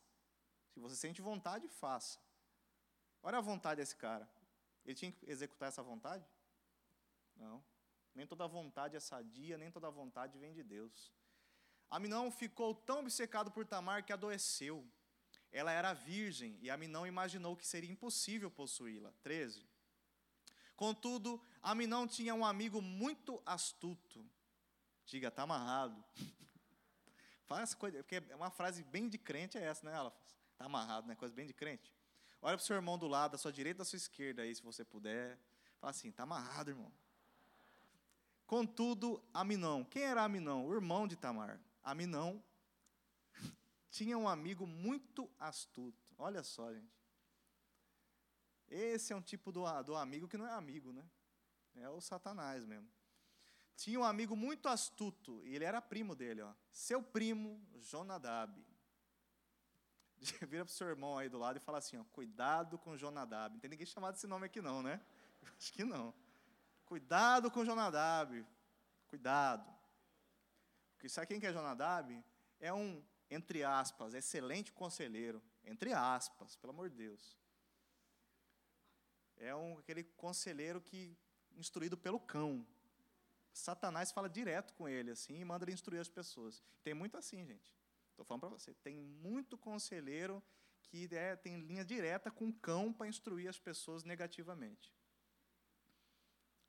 [0.76, 2.18] Se você sente vontade, faça.
[3.22, 4.28] Olha a vontade desse cara.
[4.84, 6.22] Ele tinha que executar essa vontade?
[7.34, 7.64] Não.
[8.14, 11.10] Nem toda vontade é sadia, nem toda vontade vem de Deus.
[11.88, 14.86] Aminão ficou tão obcecado por Tamar que adoeceu.
[15.50, 19.14] Ela era virgem e Aminão imaginou que seria impossível possuí-la.
[19.22, 19.66] 13.
[20.76, 24.30] Contudo, Aminão tinha um amigo muito astuto.
[25.06, 26.04] Diga, está amarrado.
[27.46, 30.35] Fala essa coisa, porque é uma frase bem de crente é essa, né, Alafas?
[30.56, 31.14] Está amarrado, né?
[31.14, 31.94] Coisa bem de crente.
[32.40, 34.62] Olha para o seu irmão do lado, da sua direita, da sua esquerda aí, se
[34.62, 35.38] você puder.
[35.78, 36.90] Fala assim, está amarrado, irmão.
[38.46, 39.84] Contudo, Aminão.
[39.84, 40.66] Quem era Aminão?
[40.66, 41.60] O irmão de Tamar.
[41.82, 42.42] Aminão
[43.90, 46.14] tinha um amigo muito astuto.
[46.16, 46.96] Olha só, gente.
[48.66, 51.06] Esse é um tipo do, do amigo que não é amigo, né?
[51.74, 52.88] É o Satanás mesmo.
[53.76, 56.54] Tinha um amigo muito astuto, e ele era primo dele, ó.
[56.70, 58.65] Seu primo, Jonadab.
[60.48, 63.54] Vira para o seu irmão aí do lado e fala assim, ó, cuidado com Jonadab.
[63.54, 65.00] Não tem ninguém chamado esse nome aqui não, né?
[65.58, 66.14] Acho que não.
[66.84, 68.44] Cuidado com Jonadab.
[69.08, 69.72] Cuidado.
[70.94, 72.24] Porque sabe quem que é Jonadab?
[72.60, 75.42] É um, entre aspas, excelente conselheiro.
[75.64, 77.36] Entre aspas, pelo amor de Deus.
[79.36, 81.16] É um, aquele conselheiro que,
[81.56, 82.66] instruído pelo cão.
[83.52, 86.62] Satanás fala direto com ele, assim, e manda ele instruir as pessoas.
[86.82, 87.74] Tem muito assim, gente.
[88.16, 88.72] Estou falando para você.
[88.82, 90.42] Tem muito conselheiro
[90.84, 94.90] que é, tem linha direta com o cão para instruir as pessoas negativamente.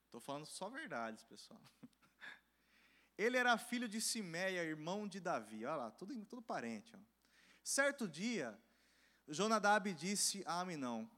[0.06, 1.62] Estou falando só verdades, pessoal.
[3.18, 5.66] Ele era filho de Simeia, irmão de Davi.
[5.66, 6.94] Olha lá, tudo, tudo parente.
[6.94, 7.00] Ó.
[7.64, 8.60] Certo dia,
[9.26, 11.10] Jonadab disse a Aminão: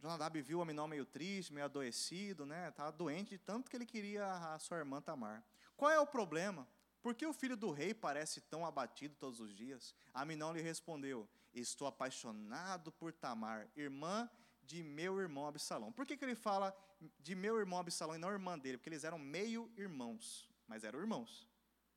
[0.00, 2.68] Jonadab viu o Aminon meio triste, meio adoecido, né?
[2.68, 5.44] Estava doente de tanto que ele queria a sua irmã Tamar.
[5.76, 6.68] Qual é o problema?
[7.02, 9.94] Por que o filho do rei parece tão abatido todos os dias?
[10.14, 14.30] Aminon lhe respondeu: Estou apaixonado por Tamar, irmã
[14.62, 15.92] de meu irmão Absalão.
[15.92, 16.74] Por que, que ele fala
[17.18, 18.78] de meu irmão Absalão e não irmã dele?
[18.78, 21.48] Porque eles eram meio irmãos, mas eram irmãos.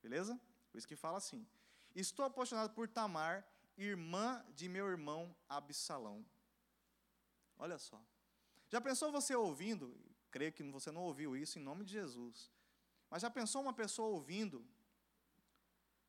[0.02, 0.40] Beleza?
[0.72, 1.48] Por isso que fala assim.
[1.96, 3.48] Estou apaixonado por Tamar,
[3.78, 6.26] irmã de meu irmão Absalão.
[7.58, 8.02] Olha só.
[8.68, 9.96] Já pensou você ouvindo?
[10.32, 12.52] Creio que você não ouviu isso em nome de Jesus.
[13.10, 14.66] Mas já pensou uma pessoa ouvindo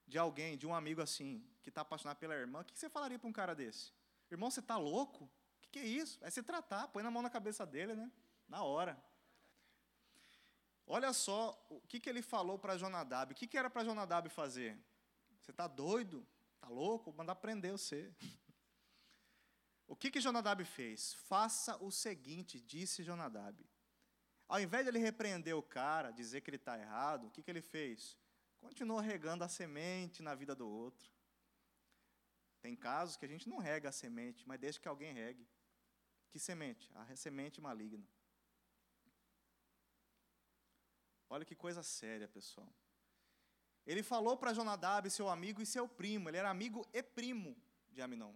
[0.07, 2.61] de alguém, de um amigo assim, que está apaixonado pela irmã?
[2.61, 3.93] O que você falaria para um cara desse?
[4.31, 5.25] Irmão, você está louco?
[5.25, 6.19] O que, é isso?
[6.23, 8.11] É se tratar, põe na mão na cabeça dele, né?
[8.49, 8.97] Na hora.
[10.87, 13.33] Olha só o que, que ele falou para Jonadab.
[13.33, 14.79] O que, que era para Jonadab fazer?
[15.41, 16.27] Você está doido?
[16.55, 17.07] Está louco?
[17.07, 18.13] Vou mandar prender você.
[19.89, 21.15] O que, que Jonadab fez?
[21.15, 23.65] Faça o seguinte, disse Jonadab.
[24.49, 27.49] Ao invés de ele repreender o cara, dizer que ele está errado, o que, que
[27.49, 28.19] ele fez?
[28.67, 31.09] Continuou regando a semente na vida do outro.
[32.61, 35.47] Tem casos que a gente não rega a semente, mas deixa que alguém regue.
[36.31, 36.91] Que semente?
[36.95, 38.05] A semente maligna.
[41.31, 42.73] Olha que coisa séria, pessoal.
[43.87, 47.57] Ele falou para Jonadab, seu amigo e seu primo, ele era amigo e primo
[47.93, 48.35] de Aminon.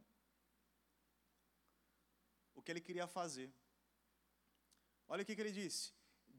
[2.54, 3.52] O que ele queria fazer.
[5.08, 5.92] Olha o que, que ele disse.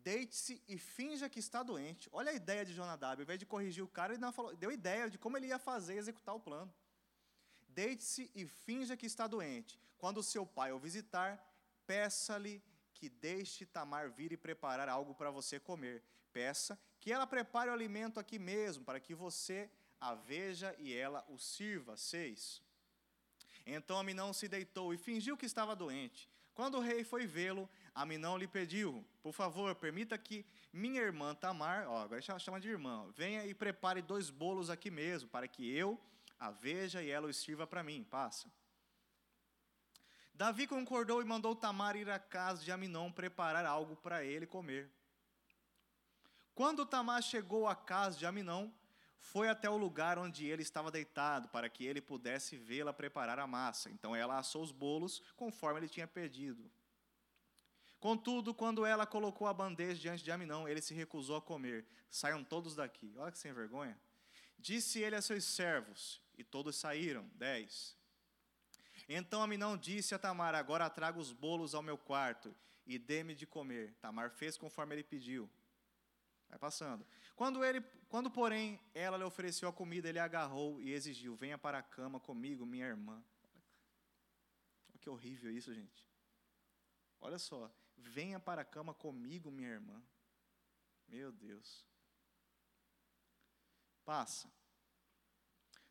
[0.03, 2.09] Deite-se e finja que está doente.
[2.11, 3.19] Olha a ideia de Jonadab.
[3.19, 5.95] Ao invés de corrigir o cara, ele falou, deu ideia de como ele ia fazer
[5.95, 6.73] executar o plano.
[7.67, 9.79] Deite-se e finja que está doente.
[9.97, 11.31] Quando seu pai o visitar,
[11.85, 16.03] peça-lhe que deixe Tamar vir e preparar algo para você comer.
[16.33, 21.23] Peça que ela prepare o alimento aqui mesmo, para que você a veja e ela
[21.27, 21.95] o sirva.
[21.95, 22.61] 6.
[23.65, 26.29] Então Aminão se deitou e fingiu que estava doente.
[26.53, 31.87] Quando o rei foi vê-lo, Aminão lhe pediu: Por favor, permita que minha irmã Tamar,
[31.87, 35.99] ó, agora chama de irmã, venha e prepare dois bolos aqui mesmo, para que eu
[36.39, 38.03] a veja e ela o sirva para mim.
[38.03, 38.51] Passa.
[40.33, 44.89] Davi concordou e mandou Tamar ir à casa de Aminon preparar algo para ele comer.
[46.55, 48.71] Quando Tamar chegou à casa de Aminon,
[49.19, 53.45] foi até o lugar onde ele estava deitado, para que ele pudesse vê-la preparar a
[53.45, 53.91] massa.
[53.91, 56.69] Então ela assou os bolos conforme ele tinha pedido.
[58.01, 61.85] Contudo, quando ela colocou a bandeja diante de Aminão, ele se recusou a comer.
[62.09, 63.13] Saiam todos daqui.
[63.15, 63.95] Olha que sem vergonha.
[64.57, 67.29] Disse ele a seus servos, e todos saíram.
[67.35, 67.95] 10.
[69.07, 72.55] Então Aminão disse a Tamar: Agora traga os bolos ao meu quarto
[72.87, 73.93] e dê-me de comer.
[74.01, 75.47] Tamar fez conforme ele pediu.
[76.49, 77.05] Vai passando.
[77.35, 81.77] Quando, ele, quando, porém, ela lhe ofereceu a comida, ele agarrou e exigiu: Venha para
[81.77, 83.23] a cama comigo, minha irmã.
[84.89, 86.03] Olha que horrível isso, gente.
[87.19, 87.71] Olha só.
[88.03, 90.01] Venha para a cama comigo, minha irmã.
[91.07, 91.85] Meu Deus.
[94.03, 94.51] Passa.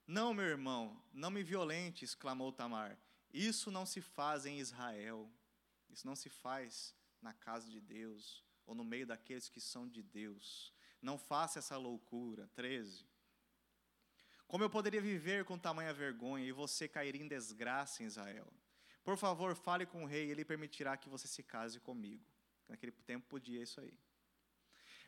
[0.06, 2.98] Não, meu irmão, não me violente, exclamou Tamar.
[3.32, 5.30] Isso não se faz em Israel.
[5.88, 10.02] Isso não se faz na casa de Deus ou no meio daqueles que são de
[10.02, 10.72] Deus.
[11.00, 12.48] Não faça essa loucura.
[12.54, 13.08] 13.
[14.46, 18.52] Como eu poderia viver com tamanha vergonha e você cair em desgraça em Israel?
[19.03, 22.24] Por favor, fale com o rei, ele permitirá que você se case comigo.
[22.68, 23.98] Naquele tempo podia isso aí.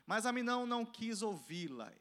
[0.05, 1.93] Mas Aminão não quis ouvi-la,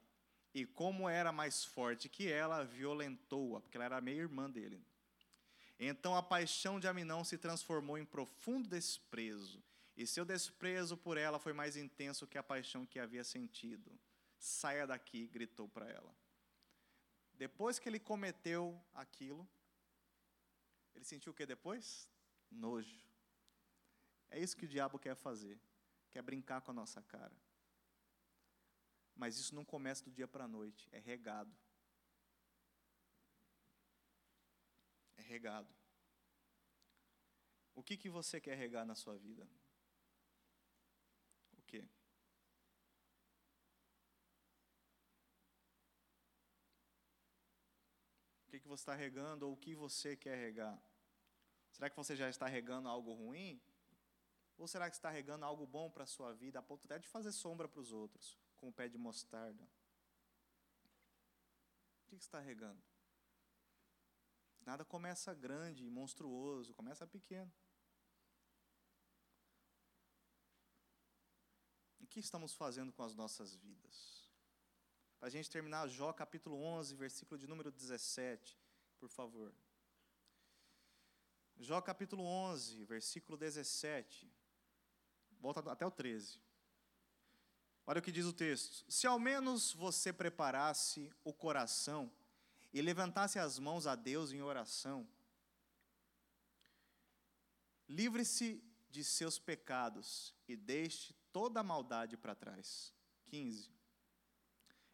[0.54, 4.84] e como era mais forte que ela, violentou-a, porque ela era meio irmã dele.
[5.78, 9.62] Então a paixão de Aminão se transformou em profundo desprezo,
[9.96, 13.98] e seu desprezo por ela foi mais intenso que a paixão que havia sentido.
[14.38, 16.12] Saia daqui, gritou para ela.
[17.34, 19.48] Depois que ele cometeu aquilo,
[20.94, 22.08] ele sentiu o que depois?
[22.50, 23.00] Nojo.
[24.30, 25.60] É isso que o diabo quer fazer.
[26.10, 27.36] Quer brincar com a nossa cara.
[29.14, 31.54] Mas isso não começa do dia para a noite, é regado.
[35.16, 35.72] É regado.
[37.74, 39.48] O que, que você quer regar na sua vida?
[41.72, 41.84] quê?
[48.46, 50.80] O que, que você está regando ou o que você quer regar?
[51.70, 53.60] Será que você já está regando algo ruim?
[54.56, 57.08] Ou será que está regando algo bom para a sua vida, a ponto até de
[57.08, 59.62] fazer sombra para os outros, com o pé de mostarda?
[62.02, 62.82] O que, está regando?
[64.64, 67.52] Nada começa grande, monstruoso, começa pequeno.
[72.12, 74.30] que estamos fazendo com as nossas vidas?
[75.18, 78.61] Para a gente terminar, Jó capítulo 11, versículo de número 17,
[79.02, 79.52] por favor.
[81.56, 84.32] Jó capítulo 11, versículo 17.
[85.40, 86.40] Volta até o 13.
[87.84, 92.12] Olha o que diz o texto: Se ao menos você preparasse o coração
[92.72, 95.04] e levantasse as mãos a Deus em oração,
[97.88, 102.94] livre-se de seus pecados e deixe toda a maldade para trás.
[103.24, 103.68] 15.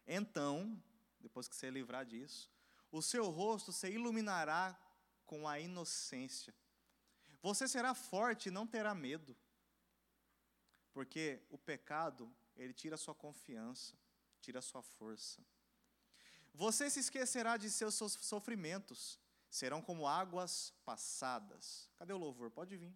[0.07, 0.81] Então,
[1.19, 2.49] depois que você livrar disso,
[2.91, 4.77] o seu rosto se iluminará
[5.25, 6.53] com a inocência.
[7.41, 9.35] Você será forte e não terá medo.
[10.91, 13.93] Porque o pecado, ele tira sua confiança,
[14.41, 15.45] tira sua força.
[16.53, 19.19] Você se esquecerá de seus sofrimentos,
[19.49, 21.89] serão como águas passadas.
[21.95, 22.49] Cadê o louvor?
[22.49, 22.93] Pode vir.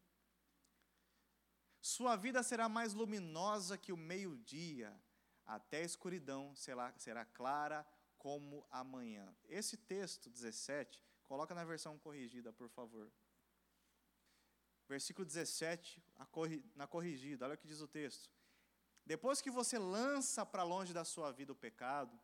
[1.79, 4.97] Sua vida será mais luminosa que o meio-dia,
[5.45, 7.85] até a escuridão será, será clara
[8.23, 9.35] como a manhã.
[9.49, 13.11] Esse texto 17, coloca na versão corrigida, por favor.
[14.87, 16.01] Versículo 17,
[16.73, 18.31] na corrigida, olha o que diz o texto.
[19.05, 22.17] Depois que você lança para longe da sua vida o pecado,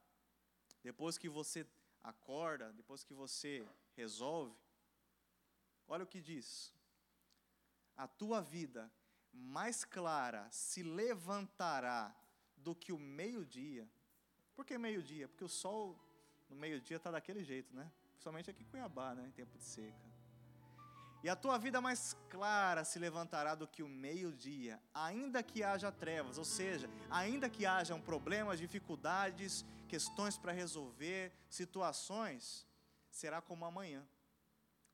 [0.82, 1.68] depois que você
[2.02, 4.58] acorda, depois que você resolve,
[5.86, 6.74] olha o que diz.
[7.97, 8.89] A tua vida
[9.34, 12.16] mais clara se levantará
[12.56, 13.91] do que o meio-dia.
[14.60, 15.26] Por que meio-dia?
[15.26, 15.97] Porque o sol
[16.49, 17.89] no meio-dia está daquele jeito, né?
[18.10, 19.26] Principalmente aqui em Cuiabá, né?
[19.26, 20.05] Em tempo de seca.
[21.24, 25.93] E a tua vida mais clara se levantará do que o meio-dia, ainda que haja
[25.93, 32.68] trevas, ou seja, ainda que hajam problemas, dificuldades, questões para resolver, situações,
[33.10, 34.05] será como amanhã.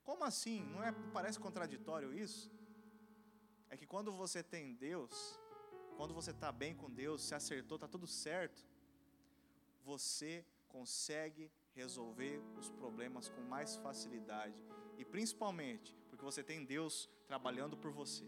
[0.03, 0.61] Como assim?
[0.65, 2.51] Não é parece contraditório isso?
[3.67, 5.39] É que quando você tem Deus,
[5.97, 8.63] quando você está bem com Deus, se acertou, está tudo certo,
[9.85, 14.61] você consegue resolver os problemas com mais facilidade
[14.97, 18.25] e principalmente porque você tem Deus trabalhando por você,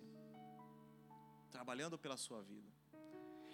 [1.49, 2.68] trabalhando pela sua vida.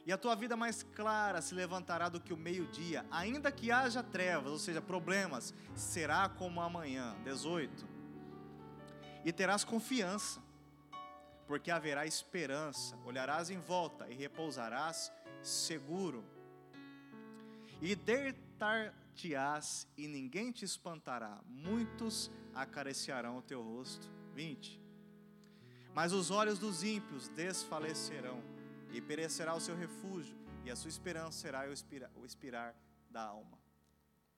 [0.06, 4.04] E a tua vida mais clara se levantará do que o meio-dia, ainda que haja
[4.04, 7.16] trevas, ou seja, problemas, será como amanhã.
[7.24, 7.88] 18.
[9.24, 10.42] E terás confiança,
[11.48, 15.10] porque haverá esperança, olharás em volta e repousarás
[15.42, 16.33] seguro.
[17.84, 24.10] E deitar-te-ás e ninguém te espantará, muitos acariciarão o teu rosto.
[24.34, 24.82] 20.
[25.94, 28.42] Mas os olhos dos ímpios desfalecerão,
[28.90, 32.74] e perecerá o seu refúgio, e a sua esperança será o expirar, o expirar
[33.10, 33.60] da alma.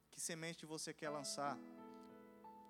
[0.09, 1.55] Que semente você quer lançar?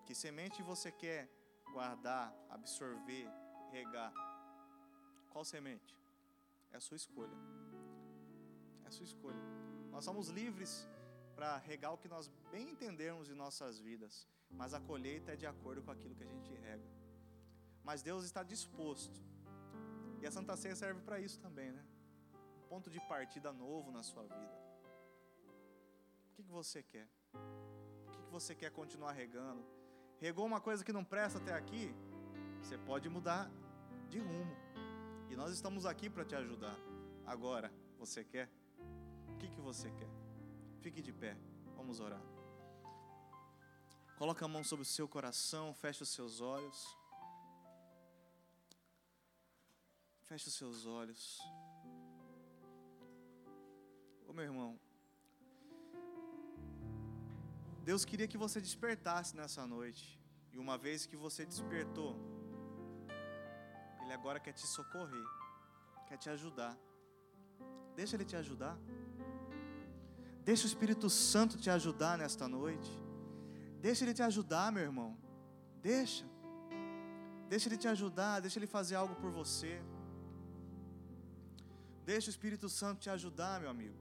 [0.06, 1.30] Que semente você quer
[1.72, 3.30] guardar, absorver,
[3.72, 4.12] regar?
[5.32, 5.96] Qual semente?
[6.74, 7.38] É a sua escolha.
[8.84, 9.65] É a sua escolha.
[9.96, 10.72] Nós somos livres
[11.36, 15.48] para regar o que nós bem entendermos em nossas vidas, mas a colheita é de
[15.48, 16.96] acordo com aquilo que a gente rega
[17.86, 19.24] mas Deus está disposto.
[20.20, 21.86] E a Santa Ceia serve para isso também, né?
[22.58, 24.56] Um ponto de partida novo na sua vida.
[26.32, 27.08] O que, que você quer?
[28.08, 29.64] O que, que você quer continuar regando?
[30.20, 31.94] Regou uma coisa que não presta até aqui?
[32.64, 33.52] Você pode mudar
[34.10, 34.56] de rumo.
[35.30, 36.76] E nós estamos aqui para te ajudar.
[37.24, 38.50] Agora, você quer?
[39.36, 40.10] O que, que você quer?
[40.82, 41.38] Fique de pé.
[41.76, 42.22] Vamos orar.
[44.18, 46.80] Coloque a mão sobre o seu coração, feche os seus olhos.
[50.30, 51.40] Feche os seus olhos.
[54.28, 54.80] Ô meu irmão,
[57.84, 60.20] Deus queria que você despertasse nessa noite.
[60.54, 62.16] E uma vez que você despertou,
[64.02, 65.28] Ele agora quer te socorrer,
[66.08, 66.76] quer te ajudar.
[67.96, 68.78] Deixa Ele te ajudar.
[70.48, 72.92] Deixa o Espírito Santo te ajudar nesta noite.
[73.86, 75.18] Deixa Ele te ajudar, meu irmão.
[75.82, 76.26] Deixa.
[77.50, 79.74] Deixa Ele te ajudar, deixa Ele fazer algo por você.
[82.06, 83.98] Deixa o Espírito Santo te ajudar, meu amigo.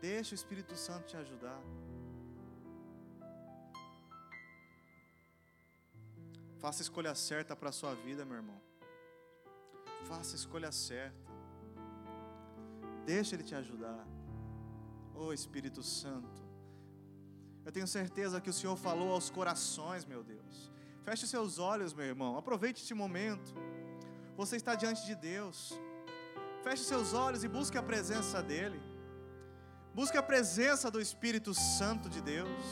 [0.00, 1.60] Deixa o Espírito Santo te ajudar.
[6.58, 8.60] Faça a escolha certa para a sua vida, meu irmão.
[10.08, 11.30] Faça a escolha certa.
[13.04, 14.02] Deixa Ele te ajudar.
[15.14, 16.40] Oh Espírito Santo.
[17.64, 20.70] Eu tenho certeza que o Senhor falou aos corações, meu Deus.
[21.04, 22.36] Feche seus olhos, meu irmão.
[22.36, 23.54] Aproveite este momento.
[24.36, 25.78] Você está diante de Deus.
[26.62, 28.80] Feche seus olhos e busque a presença dEle.
[29.94, 32.64] Busque a presença do Espírito Santo de Deus.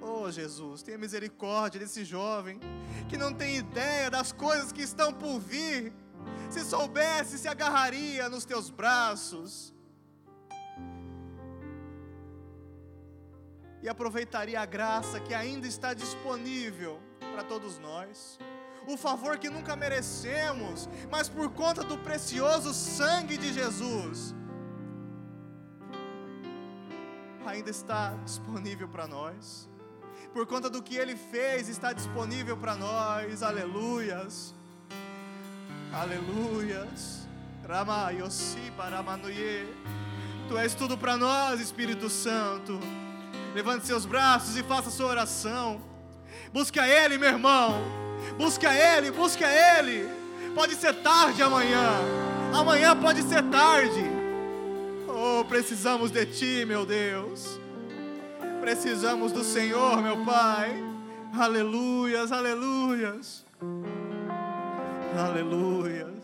[0.00, 2.60] Oh Jesus, tenha misericórdia desse jovem
[3.08, 5.92] que não tem ideia das coisas que estão por vir.
[6.50, 9.74] Se soubesse, se agarraria nos teus braços.
[13.86, 17.00] E aproveitaria a graça que ainda está disponível
[17.32, 18.36] para todos nós.
[18.84, 24.34] O favor que nunca merecemos, mas por conta do precioso sangue de Jesus,
[27.46, 29.70] ainda está disponível para nós.
[30.34, 33.40] Por conta do que Ele fez, está disponível para nós.
[33.40, 34.52] Aleluias.
[35.92, 37.24] Aleluias.
[37.64, 39.64] Rama Yossi Paramanuye.
[40.48, 42.80] Tu és tudo para nós, Espírito Santo.
[43.56, 45.80] Levante seus braços e faça sua oração.
[46.52, 47.80] Busca Ele, meu irmão.
[48.36, 50.06] Busca Ele, busca Ele.
[50.54, 51.88] Pode ser tarde amanhã.
[52.52, 54.04] Amanhã pode ser tarde.
[55.08, 57.58] Oh, precisamos de Ti, meu Deus.
[58.60, 60.76] Precisamos do Senhor, meu Pai.
[61.32, 63.42] Aleluias, aleluias.
[65.16, 66.15] Aleluias.